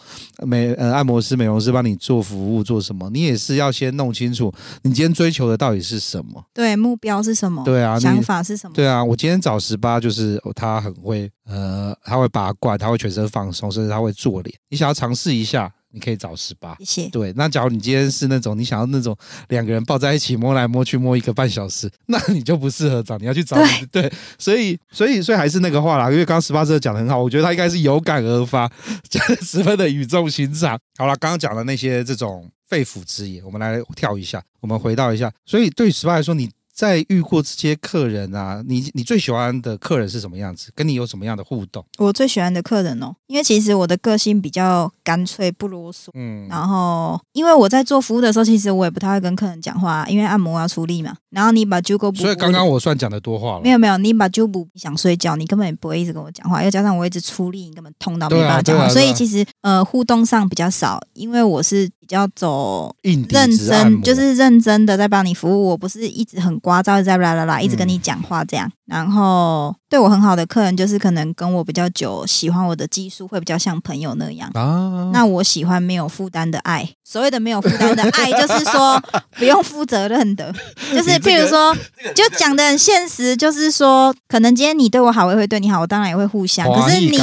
[0.45, 4.53] 美呃按摩师、美容师帮你做服务，做什么，你也是要先弄清楚
[4.83, 6.43] 你今天追求的到底是什么。
[6.53, 7.63] 对，目标是什么？
[7.63, 8.73] 对啊，想法是什么？
[8.73, 14.55] 对啊，我今天找十八，就是他很会呃，他会拔罐，他会全身放松，甚至他会做脸。
[14.69, 15.71] 你想要尝试一下？
[15.91, 17.09] 你可以找十八，谢谢。
[17.09, 19.15] 对，那假如你今天是那种你想要那种
[19.49, 23.55] 两个人抱在一起摸来摸去摸一个半小时，那你就不适合找，你要去找
[23.91, 28.69] 对，对，所以所以所以还是那个话啦，因为刚刚十八这讲的很好，我觉得他应该是有感而发，
[29.41, 30.77] 十分的语重心长。
[30.97, 36.49] 好了，刚刚讲的那些这种肺腑之言，我们来跳一下，我们回到一下，所以对于十八来说，你。
[36.77, 40.71] 在遇过这些客人啊，你你最喜欢的客人是什么样子？
[40.75, 41.83] 跟你有什么样的互动？
[41.97, 51.15] 我最喜欢的客人哦，因为其实我的个性比较干脆不啰嗦，嗯，然后因为我在做服务的时候，其实我也不太会跟客人讲话，因为按摩要出力嘛。
[51.31, 53.61] 然后你把揪个，所以刚刚我算讲的多话了。
[53.61, 58.83] 没有没有，你把揪不想睡觉，你根本也不会一直跟我讲话，又加上我一直出力，你根本痛到没办法讲话。
[58.83, 68.67] 啊啊啊、所以其实呃互动上比较少，因为我是比较走认真，就是认真的在帮你服务，我不是一直很聒噪在啦啦啦一直跟你讲话这样。
[68.67, 74.49] 嗯然后对我很好的客人，就是可能跟我比较久，喜欢我的技术，会比较像朋友那样。
[74.53, 76.87] 啊，那我喜欢没有负担的爱。
[77.03, 78.97] 所谓的没有负担的爱，就是说
[79.37, 80.53] 不用负责任的，
[80.93, 81.75] 就是譬如说，
[82.15, 86.65] 就讲的很现实，就是说，可能今天你对我好，我也会对你好，我当然也会互相。
[86.65, 87.17] 可是你，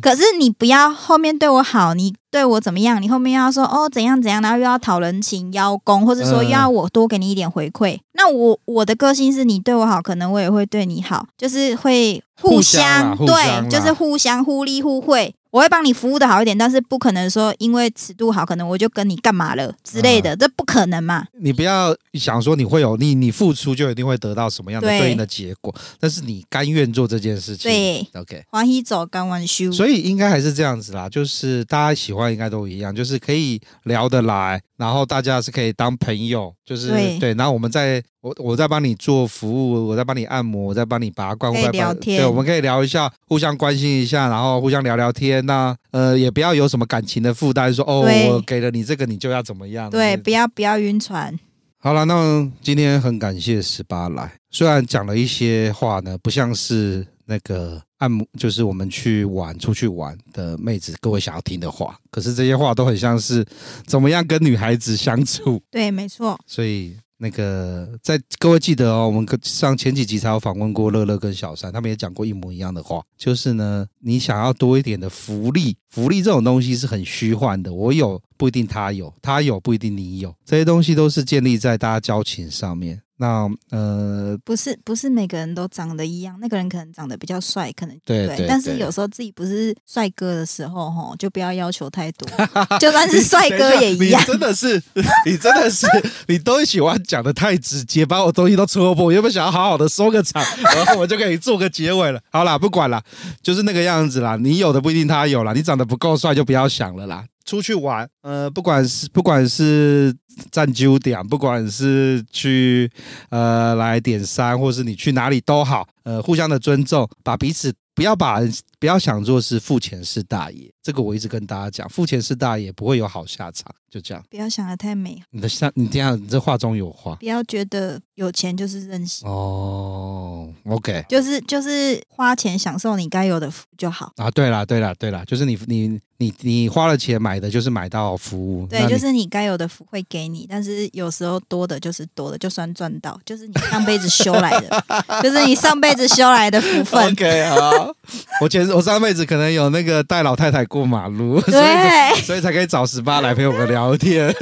[0.00, 3.00] 可是你不要后面对我好，你对我怎么样？
[3.02, 7.98] 你后面又要说哦怎样怎样，然后又要讨人情邀功，或者说又要我多给你一点回馈。
[8.22, 15.34] 那我我的个性是你对我好，可能我也会对你好，就是会互相，对，就是互相互利互惠。
[15.50, 21.26] 我会帮你服务的好一点，但是不可能说因为尺度好，可能我就跟你干嘛了之类的，嗯、这不可能嘛。
[21.40, 27.68] 你不要想说你会有你你付出就一定会得到什么样的对应的结果，但是你甘愿做这件事情。
[27.68, 29.72] 对，OK，欢喜走，甘愿修。
[29.72, 38.00] 所以应该还是这样子啦，就是大家喜欢应该都一样，就是可以聊得来，然后大家是可以当朋友，就是对，对，然后我们在。
[38.22, 45.44] 我我在帮你做服务，我在帮你按摩，我在帮你拔罐，可以聊天，对，我们可以聊一下，互相关心一下，然后互相聊聊天。
[45.46, 49.88] 那呃，也不要有什么感情的负担，说哦，我给了你这个，你就要怎么样？
[49.88, 51.38] 对，不要不要晕船。
[51.78, 63.42] 好了，那今天很感谢十八来，虽然讲了一些话呢，不像是那个按摩，就是我们去玩、出去玩的妹子各位想要听的话，可是这些话都很像是
[63.86, 65.58] 怎么样跟女孩子相处。
[65.70, 66.38] 对，没错。
[66.46, 66.94] 所以。
[67.22, 83.02] 那个，在各位记得哦，我们上前几集才有访问过乐乐跟小三，他们也讲过一模一样的话，就是呢，你想要多一点的福利，福利这种东西是很虚幻的，我有不一定他有，他有不一定你有，这些东西都是建立在大家交情上面。
[83.20, 92.26] 那呃，不是不是每个人都长得一样，那个人可能长得比较帅，可能对，对，对，但是有时候自己不是帅哥的时候，吼，就不要要求太多，
[92.80, 94.18] 就算是帅哥也一样。
[94.22, 94.82] 你真的是，
[95.26, 95.86] 你真的是，
[96.28, 99.04] 你都喜欢讲的太直接，把我东西都戳破。
[99.04, 100.42] 我原本想要好好的收个场，
[100.74, 102.18] 然后我就可以做个结尾了。
[102.30, 103.02] 好啦，不管了，
[103.42, 104.36] 就是那个样子啦。
[104.40, 107.22] 你有的不一定他有啦，你长得不够帅就不要想了啦。
[107.44, 110.14] 出去玩，呃，不管是不管是
[110.50, 112.90] 站酒点，不管是去
[113.30, 118.40] 呃来点山，或是你去哪里都好，呃，互相的尊重，把彼此不要把
[118.78, 124.24] 不要想做是付钱是大爷，这个我一直跟大家讲，付钱是大爷不会有好下场，就这样。
[124.30, 125.22] 不要想的太美。
[125.30, 127.14] 你的像你这样，你这话中有话。
[127.16, 129.28] 不要觉得有钱就是任性。
[129.28, 134.12] 哦，OK，就是就是花钱享受你该有的福就好。
[134.16, 138.66] 啊，对啦对啦对啦，就是你你你你花了钱买的就是买到服务。
[138.66, 144.84] 对，就是你该有的福会给你，但是有时候多的就是多的，就算赚到，就是你上辈子修来的，
[145.22, 147.04] 就是你上辈子修来的福分。
[147.12, 147.94] OK，好，
[148.40, 148.70] 我前。
[148.70, 154.32] 我上辈子可能有那个带老太太过马路， 所以所以才可以找十八来陪我们聊天。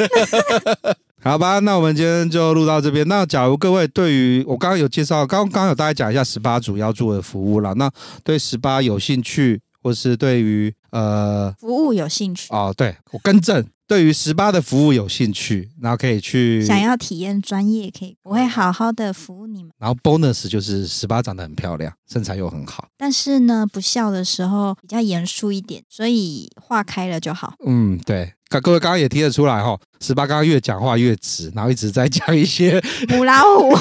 [1.24, 3.06] 好吧，那我们今天就录到这边。
[3.08, 7.74] 那假如各位对于我刚刚有介绍，刚刚有大概讲一下十八主要做的服务了。
[7.74, 7.90] 那
[8.22, 19.72] 对十八有兴趣，或是对于呃服务有兴趣哦，对我更正，对于十八的服务有兴趣，然后可以去想要体验专业，可以我会好好的服务你们。
[19.78, 22.86] 然后 bonus 就是十八长得很漂亮，身材又很好。
[22.98, 27.54] 但是呢，不笑的时候比较严肃一点，所以话开了就好。
[27.66, 28.34] 嗯，对。
[28.62, 33.72] 各位刚刚也听得出来哈，十八刚刚越讲话越直，然后一直在讲一些母老虎。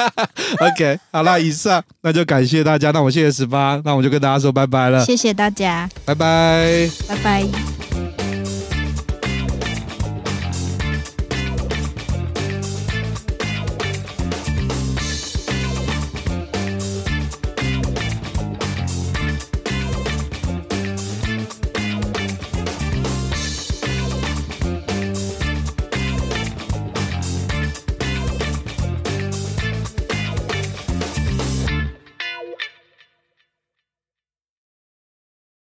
[0.60, 5.02] OK，好了，以上那就感谢大家，那我谢谢十八，那我就跟大家说拜拜了。
[5.04, 7.91] 谢谢大家，拜拜，拜拜。